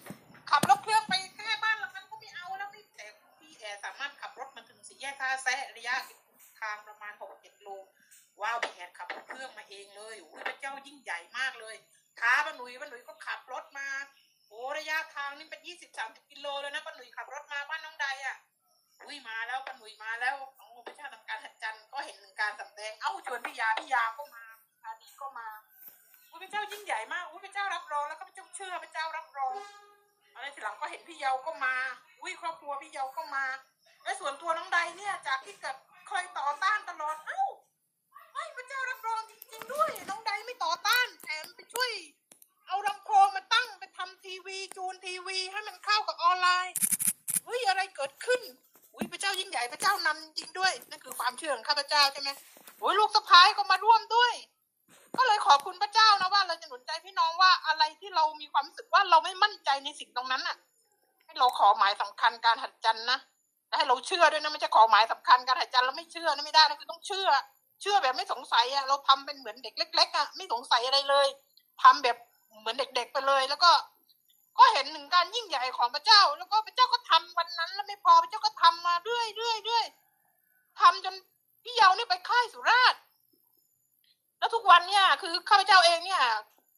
[0.52, 3.06] ขับรถเครื่องไปแค่บ้านหลังนั้นก็ไม่เอาแล้วไม่แต่
[3.40, 5.96] พี่แอนสามารถขับรถมาถึงสี่แยกท่าแซะระยะ
[6.60, 7.68] ทางประมาณหกเจ็ดโล
[8.42, 11.76] ว้าวพี่แอนขับรถเครื่องมาเองเลยโอ้ยพระเจ้ายิ่งใหญ่มากเลย
[12.20, 13.90] ท้าป้าหนุ่ยป้าหนุ่ยก็ขับรถมา
[14.48, 18.36] โอ้ระยะทางนี่เป็นยี่สิบสามสิบกิโลเลยนะป้าหนุ่ยขับรถมาบ้านน้องใดอะ
[19.04, 24.44] อุ้ยมาแล้วปนุยมาแล้วโอ้พระเจ้าทำการหัดจันก็เห็นหนึ่งการสำแดงเอ้าชวนพี่ยาพี่ยาก็มา
[24.84, 25.48] อาดีก็มา
[26.42, 29.54] พระเจ้ายิ่งใหญ่มากอุ้ยพระเจ้ารับรองแล้วก็พระเจ้าเชื่อพระเจ้ารับรอง
[30.36, 31.76] อะไรทีหลังก็เห็นพี่เยาก็มา
[32.22, 33.46] อุ้ยครอบครัวพี่เยาก็มา
[34.04, 35.78] และส่วนตัวน้องใดเนี่ยจากที่เกิด
[36.10, 37.44] คอยต่อต้านตลอดเอ้า
[38.32, 41.92] ไม่พระเจ้ารับรองจริงๆด้วย น้องใดไม่ต่อต้านแถมไปช่วย
[42.68, 44.58] เอารังโคลมาตั้งไปทำทีวี
[45.52, 46.76] ให้มันเข้ากับออนไลน์
[47.46, 48.42] เฮ้ยอะไรเกิดขึ้น
[48.96, 52.30] อุ้ยพระเจ้ายิ่งใหญ่พระเจ้านำจริงด้วยนั่นคือความเชื่อของข้าพเจ้าใช่ไหม
[52.80, 54.34] โอ้ยลูกสะพ้ายก็มาร่วมด้วย
[55.18, 60.58] ก็เลยขอบคุณพระเจ้านะว่าเราจะหนุนใจพี่น้องว่าอะไรที่เรามีความรู้สึกว่าเราไม่มั่นใจในสิ่งตรงนั้นน่ะ
[61.26, 63.20] ให้เราขอหมายสำคัญการหัดจันนะ
[63.68, 67.28] และให้เราเชื่อด้วยนะไม่ใช่ขอหมายสำคัญการหัดจันทร์แล้วไม่เชื่อนะไม่ได้นะคือต้องเชื่อ
[67.82, 71.28] เชื่อแบบไม่สงสัยอะเราทำเป็นเหมือนเด็กเล็ก ๆอะไม่สงสัยอะไรเลย
[71.84, 72.18] ทำแบบ
[72.60, 73.72] เหมือนเด็ก ๆ ไปเลย แล้วก็
[74.58, 79.86] ก็เห็นหนึ่งการยิ่งใหญ่ของพระเจ้า แล้วก็พระเจ้าก็ทำวันนั้น แล้วไม่พอพระเจ้าก็ทำมาเรื่อยเรื่อยเรื่อย
[80.80, 81.16] ทำจน
[81.64, 83.00] พี่เยาเนี่ยไปค่ายสุราษฎร์
[84.40, 86.22] แล้วทุกวันเนี่ย คือข้าพเจ้าเองเนี่ย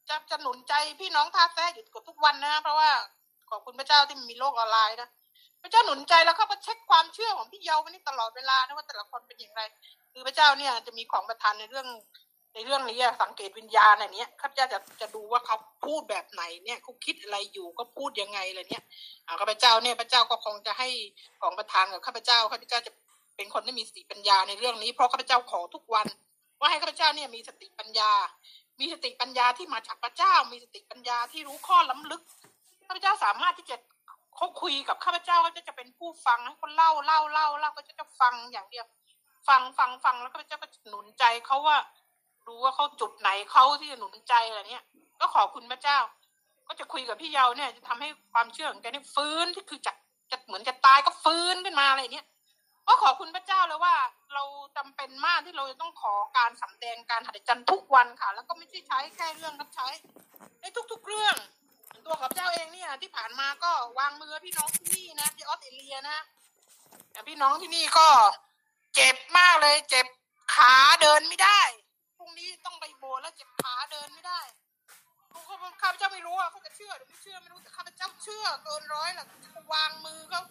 [0.10, 2.90] จะจะหนุนใจพี่น้องท่าแท้อยู่กับทุกวันนะเพราะว่า
[3.50, 5.10] ขอบคุณพระเจ้าที่มีโลกออนไลน์นะ
[5.62, 9.62] พระเจ้าหนุนใจแล้วเขาก็เช็คความเชื่อของพี่เยาวันนี้ตลอดเวลานะว่าแต่ละคนเป็นอย่างไร
[10.14, 11.88] คือพระเจ้าเนี่ยจะมีของประทานในเรื่อง
[12.58, 15.56] ในเรื่องนี้อะสังเกตวิญญาณอะไรเนี้ยข้าพเจ้าจะจะดูว่าเขา
[15.86, 18.84] พูดแบบไหนเนี่ยเขาคิดอะไรอยู่ก็พูดยังไงอะไรเนี้ย
[19.42, 20.90] ข้าพเจ้าเนี่ยพระเจ้าก็คงจะให้
[21.42, 22.92] ของประทานกับข้าพเจ้าข้าพเจ้าจะ
[23.36, 26.08] เป็นคนที่มีสติปัญญาในเรื่องนี้ เพราะข้าพเจ้าขอทุกวัน
[26.60, 28.12] ว่าให้ข้าพเจ้าเนี่ยมีสติปัญญา
[28.80, 32.22] มีสติปัญญาที่มาจากพระเจ้า มีสติปัญญาที่รู้ข้อล้ำลึก
[32.88, 33.78] ข้าพเจ้าสามารถที่จะ
[34.36, 38.86] เขาคุยกับข้าพเจ้าก็จะเป็นผู้ฟังให้คนเล่าเล่าเล่าเล่าก็จะจะฟังอย่างเดียว
[39.48, 41.78] ฟังฟังฟังแล้วก็จะก็หนุนใจเขาว่า
[42.48, 44.84] ดูว่าเขาจุดไหนเขาที่จะหนุนใจอะไรเนี้ย
[45.20, 46.00] ก็ขอบคุณพระเจ้า
[46.68, 49.94] ก็จะคุยกับพี่เยาเนี่ย จะทำให้ความเชื่อของแกเนี่ยฟื้นที่คือจะ
[50.32, 52.26] จะเหมือนจะตายก็ฟื้นขึ้นมาอะไรเนี้ย
[52.88, 53.96] ก็ขอบคุณพระเจ้าเลยว่า
[54.34, 54.44] เรา
[54.78, 59.88] จำเป็นมากที่เราจะต้องขอการสำแดงการหัดจันทุกวันค่ะ แล้วก็ไม่ใช่ใช้แค่เรื่องรับใช้
[60.62, 61.36] ในทุก ๆ เรื่อง
[62.06, 66.20] ตัวของเจ้าเองเนี่ยที่ผ่านมาก็วางมือพี่น้องที่นี่นะที่ออสเตรเลียนะ
[67.12, 68.08] แต่พี่น้องที่นี่ก็
[68.96, 70.08] เจ็บมากเลย เจ็บ
[70.56, 71.62] ขาเดินไม่ได้
[72.66, 74.40] ต้องไปโบสถ์แล้วเจ็บขาเดินไม่ได้
[75.82, 80.42] ข้าพเจ้าไม่รู้อะเขาจะเชื่อหรือไม่เชื่อไม่รู้แต่ข้าพเจ้าเชื่อเกินร้อยหละเขาวางมือเขา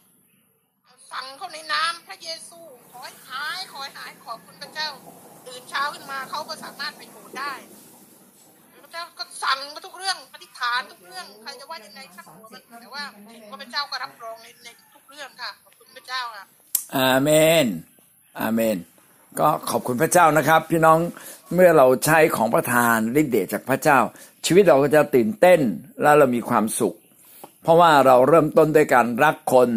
[1.12, 4.88] สั่งเขาในน้ำพระเยซู ขอให้หายขอให้หายขอบคุณพระเจ้า
[5.46, 7.52] ตื่นเช้าขึ้นมาเขาก็สามารถไปโบสถ์ได้
[8.84, 16.44] พระเจ้าก็สั่งมาทุกเรื่องอธิษฐานทุกเรื่องใครจะว่ายังไงช่างหัวมันแต่ว่าเห็นว่าพระเจ้าก็รับรองในในทุกเรื่องค่ะขอบคุณพระเจ้าค่ะ
[16.96, 17.30] อาเม
[17.64, 17.66] น
[18.40, 18.76] อาเมน
[19.41, 20.99] ก็ขอบคุณพระเจ้านะครับ พี่น้อง
[21.55, 23.99] เมื่อเราใช้ของประทานฤทธิ์เดชจากพระเจ้า
[24.45, 25.61] ชีวิตเราก็จะตื่นเต้น
[26.03, 26.97] และเรามีความสุข
[27.62, 29.70] เพราะว่าเราเริ่มต้นด้วยการรักคน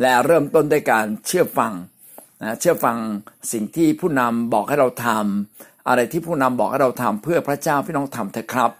[0.00, 1.72] และเริ่มต้นด้วยการเชื่อฟัง
[2.42, 2.96] นะเชื่อฟัง
[3.52, 8.70] สิ่งที่ผู้นำบอกให้เราทำอะไรที่ผู้นำบอกให้เราทำเพื่อพระเจ้าพี่น้องทำเถอะครับ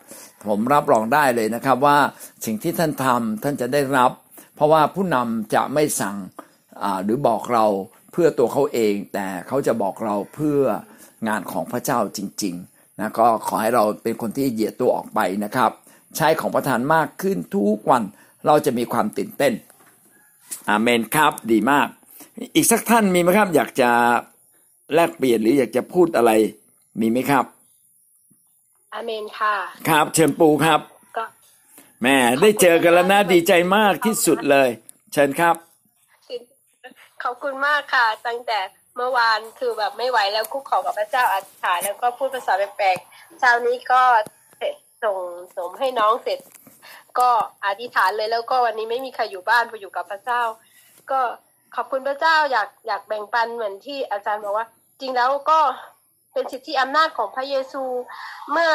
[0.47, 1.99] ผมรับรองได้เลยนะครับว่า
[2.45, 4.11] สิ่งที่ท่านทำท่านจะได้รับ
[4.55, 6.17] เพราะว่าผู้นำจะไม่สั่ง
[7.05, 7.67] หรือบอกเรา
[8.13, 10.61] เพื่อตัวเขาเองแต่เขาจะบอกเราเพื่อ
[11.29, 15.71] งานของพระเจ้าจริงๆนะก็ขอให้เราเป็นคนที่เหยียดตัวออกไปนะครับ
[16.17, 18.03] ใช้ของประทานมากขึ้นทุกวัน
[18.47, 19.53] เราจะมีความตื่นเต้น
[20.69, 21.89] อาเมนครับดีมาก
[22.55, 23.91] อีกสักท่านมีไหมครับ อยากจะ
[24.95, 26.31] แลกเปลี่ยนหรืออยากจะพูดอะไร
[27.01, 27.45] มีไหมครับ
[28.95, 29.55] อาเมนค่ะ
[29.89, 30.81] ครับเชิญปูครับ
[31.17, 31.25] ก็
[32.01, 34.69] แหม่ได้เจอกันแล้วนะดีใจมากที่สุดเลย
[35.13, 35.57] เชิญครับ
[37.23, 38.59] ขอบคุณมากค่ะ ตั้งแต่
[38.97, 44.03] เมื่อวานคือแบบไม่ไหวแล้วคุกเข่ากับพระเจ้าอธิษฐานแล้วก็พูดภาษาแปลกๆเช้านี้ก็
[44.59, 45.19] เสร็จส่ง
[45.57, 46.41] สมให้น้องเสร็จ
[47.19, 47.31] ก็
[47.67, 50.43] อธิษฐานเลยแล้วก็วันนี้ไม่มีใครอยู่บ้านไปอยู่กับพระเจ้า
[51.11, 51.21] ก็
[51.75, 54.67] ขอบคุณพระเจ้าอยากอยากแบ่งปันเหมือนที่อาจารย์บอกว่า
[55.01, 55.61] จริงแล้วก็
[56.33, 57.83] เป็นสิทธิอำนาจของพระเยซู
[58.51, 58.73] เมื่อ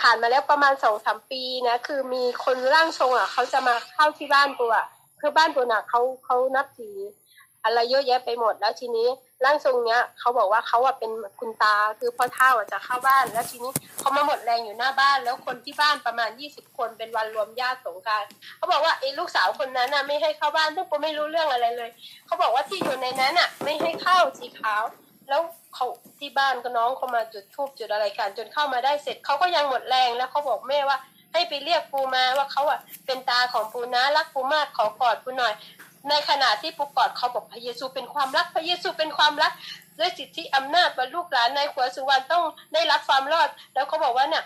[0.00, 4.86] ผ่านมาแล้วประมาณสองสามปีนะ คือมีคนร่างทรงอะ เขาจะมาเข้าที่บ้านปูอะ
[5.22, 6.96] คือบ้านปูน่ะเขาเขานับถือ
[7.64, 9.08] อะไรเยอะแยะไปหมดแล้วทีนี้
[9.44, 11.10] ร่างทรงเนี้ยเขาบอกว่าเขาอะเป็น
[11.40, 18.24] คุณตาคือพ่อเท่าอะจะเข้าบ้าน แล้วทีนี้เขามาหมดแรงอยู่หน้าบ้าน แล้วคนที่บ้านประมาณยี่สิบคนเป็นวันรวมญาติสงการ
[18.56, 21.90] เขาบอกว่าไอ้ลูกสาวคนนั้นน่ะไม่ให้เข้าบ้านซึ่งปูไม่รู้เรื่องอะไรเลย
[22.26, 24.82] เขาบอกว่าที่อยู่ในนั้นอะไม่ให้เข้าสีขาว
[25.28, 25.40] แล้ว
[25.74, 25.86] เขา
[26.18, 30.98] ที่บ้านก็น้องเขามาจุดทูบจุดอะไรกัน จนเข้ามาได้เสร็จเขาก็ยังหมดแรงแล้วเขาบอกแม่ว่า
[31.32, 35.54] ให้ไปเรียกปูมาว่าเขาอะเป็นตาของปูนะรักปูมากขอกอดปูหน่อย
[36.08, 39.52] ในขณะที่ปูกอดเขาบอกพระเยซูเป็นความรักพระเยซูเป็นความรัก
[39.98, 44.44] ด้วยสิทธิอำนาจบรรลูกหลานในขัวสุวรรณต้องได้รับความรอด แล้วเขาบอกว่าเนี่ย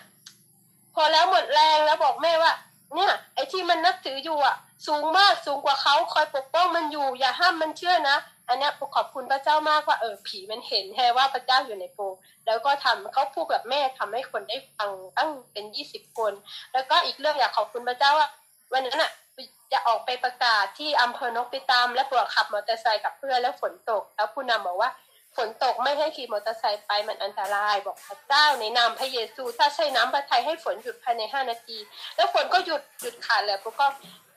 [0.95, 2.53] พอแล้วหมดแรงแล้วบอกแม่ว่า
[2.95, 4.57] เนี่ย ไอ้ที่มันนับถืออยู่อะ
[4.87, 8.16] สูงมากสูงกว่าเขาคอยปกป้องมันอยู่ อย่าห้ามมันเชื่อนะ
[8.49, 12.07] อันนี้ปูขอบคุณพระเจ้ามากว่าเออผีมันเห็นแค่ว่าพระเจ้าอยู่ในปู
[12.47, 16.32] แล้วก็ทำเขาพูดกับแม่ทำให้คนได้ฟังตั้งเป็นยี่สิบคน
[16.72, 18.28] แล้วก็อีกเรื่องอยากขอบคุณพระเจ้าว่า
[18.72, 19.12] วันนั้นอะ
[19.72, 24.90] จะออกไปประกาศที่อำเภอนกไปตาม และปวดขับมอเตอร์ไซค์กับเพื่อนแล้วฝนตก แล้วผู้นำบอกว่า
[25.37, 31.76] ฝนตกไม่ให้ขี่มอเตอร์ไซค์ไปมันอันตรายบอกพระเจ้าในนามพระเยซู ถ้าใช้น้ำพระทัยให้ฝนหยุดภายในห้านาที
[32.16, 33.87] แล้วฝนก็หยุดหยุดขาดเลยปุ๊ก็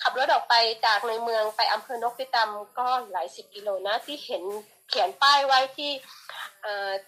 [0.02, 4.44] ขับรถออกไปจากในเมืองไปอำเภอนกพิตำก็หลายสิบกิโลนะที่เห็น
[4.90, 5.92] เขียนป้ายไว้ที่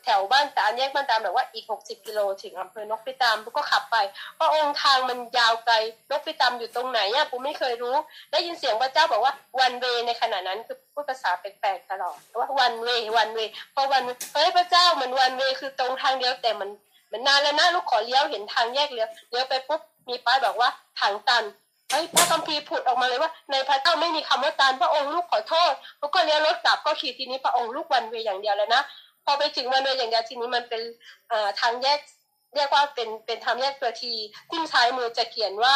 [0.04, 3.98] แถวบ้านตาลแยกบ้านตาลแบบว่าอีก 60 กิโลถึงอำเภอนกพิตามปุ๊ก็ขับไป
[4.36, 5.76] เพราะองค์ทางมันยาวไกล
[6.12, 7.96] นกพิตามอยู่ตรงไหนอะปุ๊ไม่เคยรู้
[8.32, 13.40] ได้ยินเสียงพระเจ้าบอกว่าวันเวในขณะนั้นคือพูดภาษาแปลกๆตลอดว่าวันเววันเว
[13.76, 16.70] พอวันเฮ้ยพระเจ้ามันวันเวคือตรงทางเดียวแต่มัน
[17.12, 21.46] มันนานแล้วนะลูกขอเลี้ยวเห็นทางแยกเลี้ยวเลี้ยวไปปุ๊บมีป้ายบอกว่าทางตัน
[21.92, 28.82] เฮ้ยพระคัมภีร์พูดออกมาเลยว่า ในพระเจ้าไม่มีคำว่าตานพระองค์ลูกขอโทษแล้วก็เลี้ยวรถกลับก็ขี่ทีนี้พระองค์ลูกวันเวอย่างเดียวแล้วนะ
[29.26, 30.82] พอไปถึงวันเวอย่างเดียวทีนี้มันเป็น
[31.62, 32.00] ทางแยก
[32.56, 34.14] เรียกว่าเป็นเป็นทางแยกตัวที
[34.50, 35.74] ที่ซ้ายมือจะเขียนว่า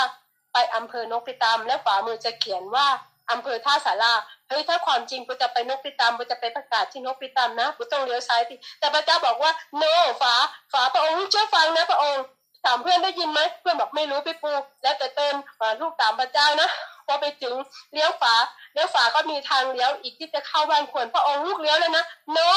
[0.54, 2.88] ไปอำเภอนกพิตามและขวามือจะเขียนว่า
[3.32, 4.14] อำเภอท่าสารา
[4.50, 10.34] เฮ้ยถ้าความจริงกูจะไปนกพิตามกูจะไปประกาศที่นกพิตามนะกูต้องเลี้ยวซ้ายทีแต่พระเจ้าบอกว่า no ฝา
[10.74, 12.24] ฝาพระองค์เชื่อฟังนะพระองค์
[12.66, 14.52] ถามเพื่อนได้ยินไหมเพื่อนบอกไม่รู้พี่ปู
[14.84, 15.36] แล้วแต่เติม
[15.82, 16.70] ลูกตามพระเจ้านะ
[17.06, 17.56] พอไปถึง
[17.94, 18.36] เลี้ยวฝา
[18.74, 22.48] เลี้ยวฝาก็มีทางเลี้ยวอีกที่จะเข้าบ้านควรพระองค์ลูกเลี้ยวแล้วนะ no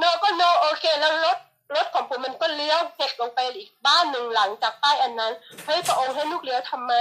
[0.00, 1.38] no ก็ no โอเคแล้วรถ
[1.74, 5.32] รถของผมมันก็เลี้ยวเห็กลงไปอีกบ้านหนึ่งหลังจากป้ายอันนั้น
[5.64, 6.92] เฮ้ยพระองค์ให้ลูกเลี้ยวทำไม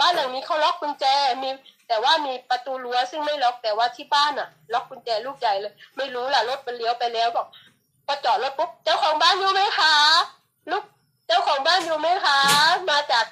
[0.00, 1.04] บ้านหลังนี้เขาล็อกกุญแจ
[1.42, 1.50] มี
[1.88, 7.46] แต่ว่ามีประตูรั้วซึ่งไม่ล็อกแต่ว่าที่บ้านอะล็อกกุญแจลูกใหญ่เลย ไม่รู้ล่ะรถมันเลี้ยวไปแล้วบอก
[8.06, 9.94] พอจอดรถปุ๊บเจ้าของบ้านอยู่ไหมคะ
[10.70, 10.84] ลูก
[11.26, 12.38] เจ้าของบ้านอยู่ไหมคะ
[12.90, 13.24] มาจาก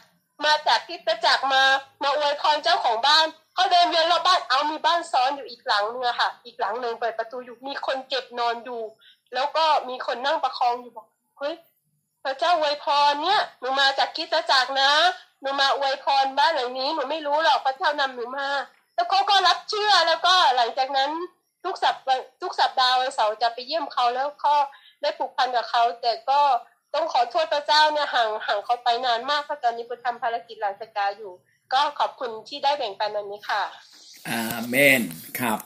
[0.45, 1.63] มาจากที่ประจักมา
[2.03, 8.83] มาอวยพรเจ้าของบ้านเขาเดินเวียนรอบบ้านเอามีบ้านซ้อนอยู่อีกหลังนึงอค่ะ อีกหลังหนึ่งเปิดประตูอยู่มีคนเจ็บนอนอยู่
[9.35, 11.07] แล้วก็มีคนนั่งประคองอยู่บอก
[11.39, 11.55] เฮ้ย
[12.25, 14.93] พระเจ้าอวยพรเนี่ยหนูมาจากคิดจักรนะ
[15.41, 18.49] หนูมาอวยพรบ้านหลังนี้หนูไม่รู้หรอกพระเจ้านำหนูมา
[18.95, 21.11] แล้วเขาก็รับเชื่อแล้วก็หลังจากนั้น
[21.65, 21.95] ทุกสัป
[22.43, 24.55] ทุกสัปดาห์วันเสาร์จะไปเยี่ยมเขาแล้วก็
[25.03, 26.41] ได้ผูกพันกับเขาแต่ก็
[26.95, 31.33] ต้องขอโทษพระเจ้าเนี่ยห่างห่างเขาไปนานมากเพราะตอนนี้ปุทำภารกิจหลังสกาอยู่
[31.73, 33.63] ก็ขอบคุณที่ได้แบ่งปันวันนี้ค่ะ
[34.29, 35.01] อาเมน
[35.41, 35.59] ครับ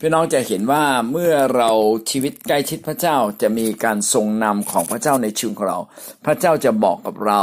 [0.00, 1.70] พี่น้องจะเห็นว่าเมื่อเรา
[2.10, 5.78] ชีวิตใกล้ชิดพระเจ้าจะมีการทรงนำของพระเจ้าในชีวิตของเรา
[6.24, 7.42] พระเจ้าจะบอกกับเรา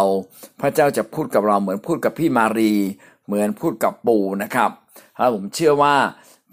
[0.62, 2.74] พระเจ้าจะพูดกับเราเหมือนพูดกับพี่มารี
[3.26, 4.72] เหมือนพูดกับปู่นะครับ
[5.18, 5.96] แล้วผมเชื่อว่า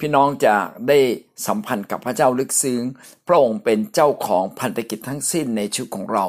[0.00, 0.54] พี่น้องจะ
[0.88, 0.98] ได้
[1.46, 2.82] สัมพันธ์กับพระเจ้าลึกซึ้ง
[3.26, 6.26] พระองค์เป็นเจ้าของพันธกิจทั้งสิ้นในชีวิตของเรา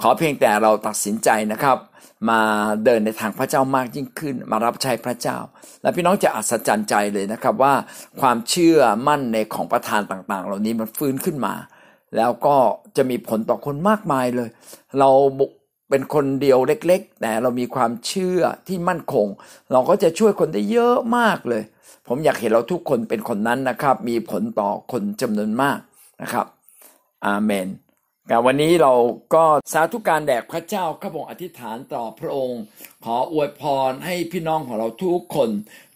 [0.00, 1.78] ขอเพียงแต่เราตัดสินใจนะครับ
[2.30, 2.40] มา
[2.84, 5.38] เดินในทางพระเจ้ามากยิ่งขึ้น มารับใช้พระเจ้า
[5.82, 7.74] และพี่น้องจะอัศจรรย์ใจเลยนะครับว่า
[8.20, 8.78] ความเชื่อ
[9.08, 11.54] มั่นในของประทานต่างๆ เหล่านี้มันฟื้นขึ้นมา
[12.16, 12.56] แล้วก็
[12.96, 14.48] จะมีผลต่อคนมากมายเลย
[14.98, 15.10] เรา
[15.90, 19.26] เป็นคนเดียวเล็ก ๆ แต่เรามีความเชื่อที่มั่นคง
[19.72, 21.62] เราก็จะช่วยคนได้เยอะมากเลย
[22.08, 25.78] ผมอยากเห็นเราทุกคนเป็นคนนั้นนะครับ มีผลต่อคนจำนวนมาก
[26.22, 26.46] นะครับ
[27.26, 27.68] อาเมน
[28.28, 28.94] แต่วันนี้เรา
[29.34, 32.60] ก็สาธุการแด่พระเจ้าข้าพงอธิษฐานต่อพระองค์
[33.04, 35.50] ขออวยพรให้พี่น้องของเราทุกคน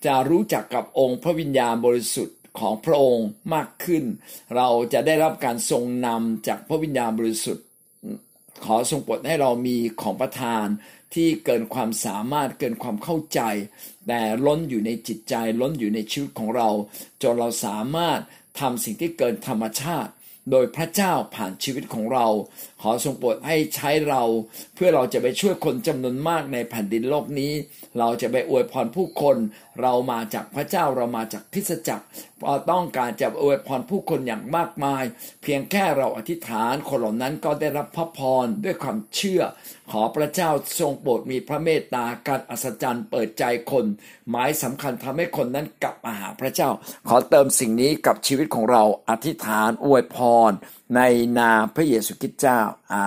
[0.07, 4.05] จะรู้จักกับองค์พระวิญญาณบริสุทธิ์ของพระองค์มากขึ้น
[4.57, 7.65] เราจะได้รับการทรงนำจากพระวิญญาณบริสุทธิ์
[8.65, 10.67] ขอทรงโปรดให้เรามีของประทาน
[11.15, 13.41] ที่เกินความสามารถเกินความเข้าใจ
[14.07, 16.69] แต่ล้นอยู่ในจิตใจล้นอยู่ในชีวิตของเรา
[17.23, 18.21] จนเราสามารถ
[18.61, 20.13] ทำสิ่งที่เกินธรรมชาติ
[20.51, 22.27] โดยพระเจ้าผ่านชีวิตของเรา
[22.83, 24.23] ขอทรงโปรดให้ใช้เรา
[24.75, 27.53] เพื่อเราจะไปช่วยคนจำนวนมากในแผ่นดินโลกนี้
[27.99, 29.37] เราจะไปอวยพรผู้คน
[29.81, 32.05] เรามาจากพระเจ้าเรามาจากคริสจักร
[32.45, 35.05] เราต้องการจะอวยพรผู้คนอย่างมากมาย
[35.43, 39.43] เพียงแค่เราอธิษฐานคนเหล่านั้นก็ได้รับพระพรด้วยความเชื่อ
[39.93, 43.85] ขอพระเจ้าทรงโปรดมีพระเมตตาการอัศจรรย์เปิดใจคน
[44.31, 46.71] หมายสำคัญทำให้คนนั้นกลับมาหาพระเจ้า
[47.09, 50.17] ขอเติมสิ่งนี้กับชีวิตของเราอธิษฐานอวยพ
[50.51, 50.53] ร
[50.95, 51.01] ใน
[51.39, 52.59] นามพระเยซูคริสต์เจ้า
[52.93, 53.01] อา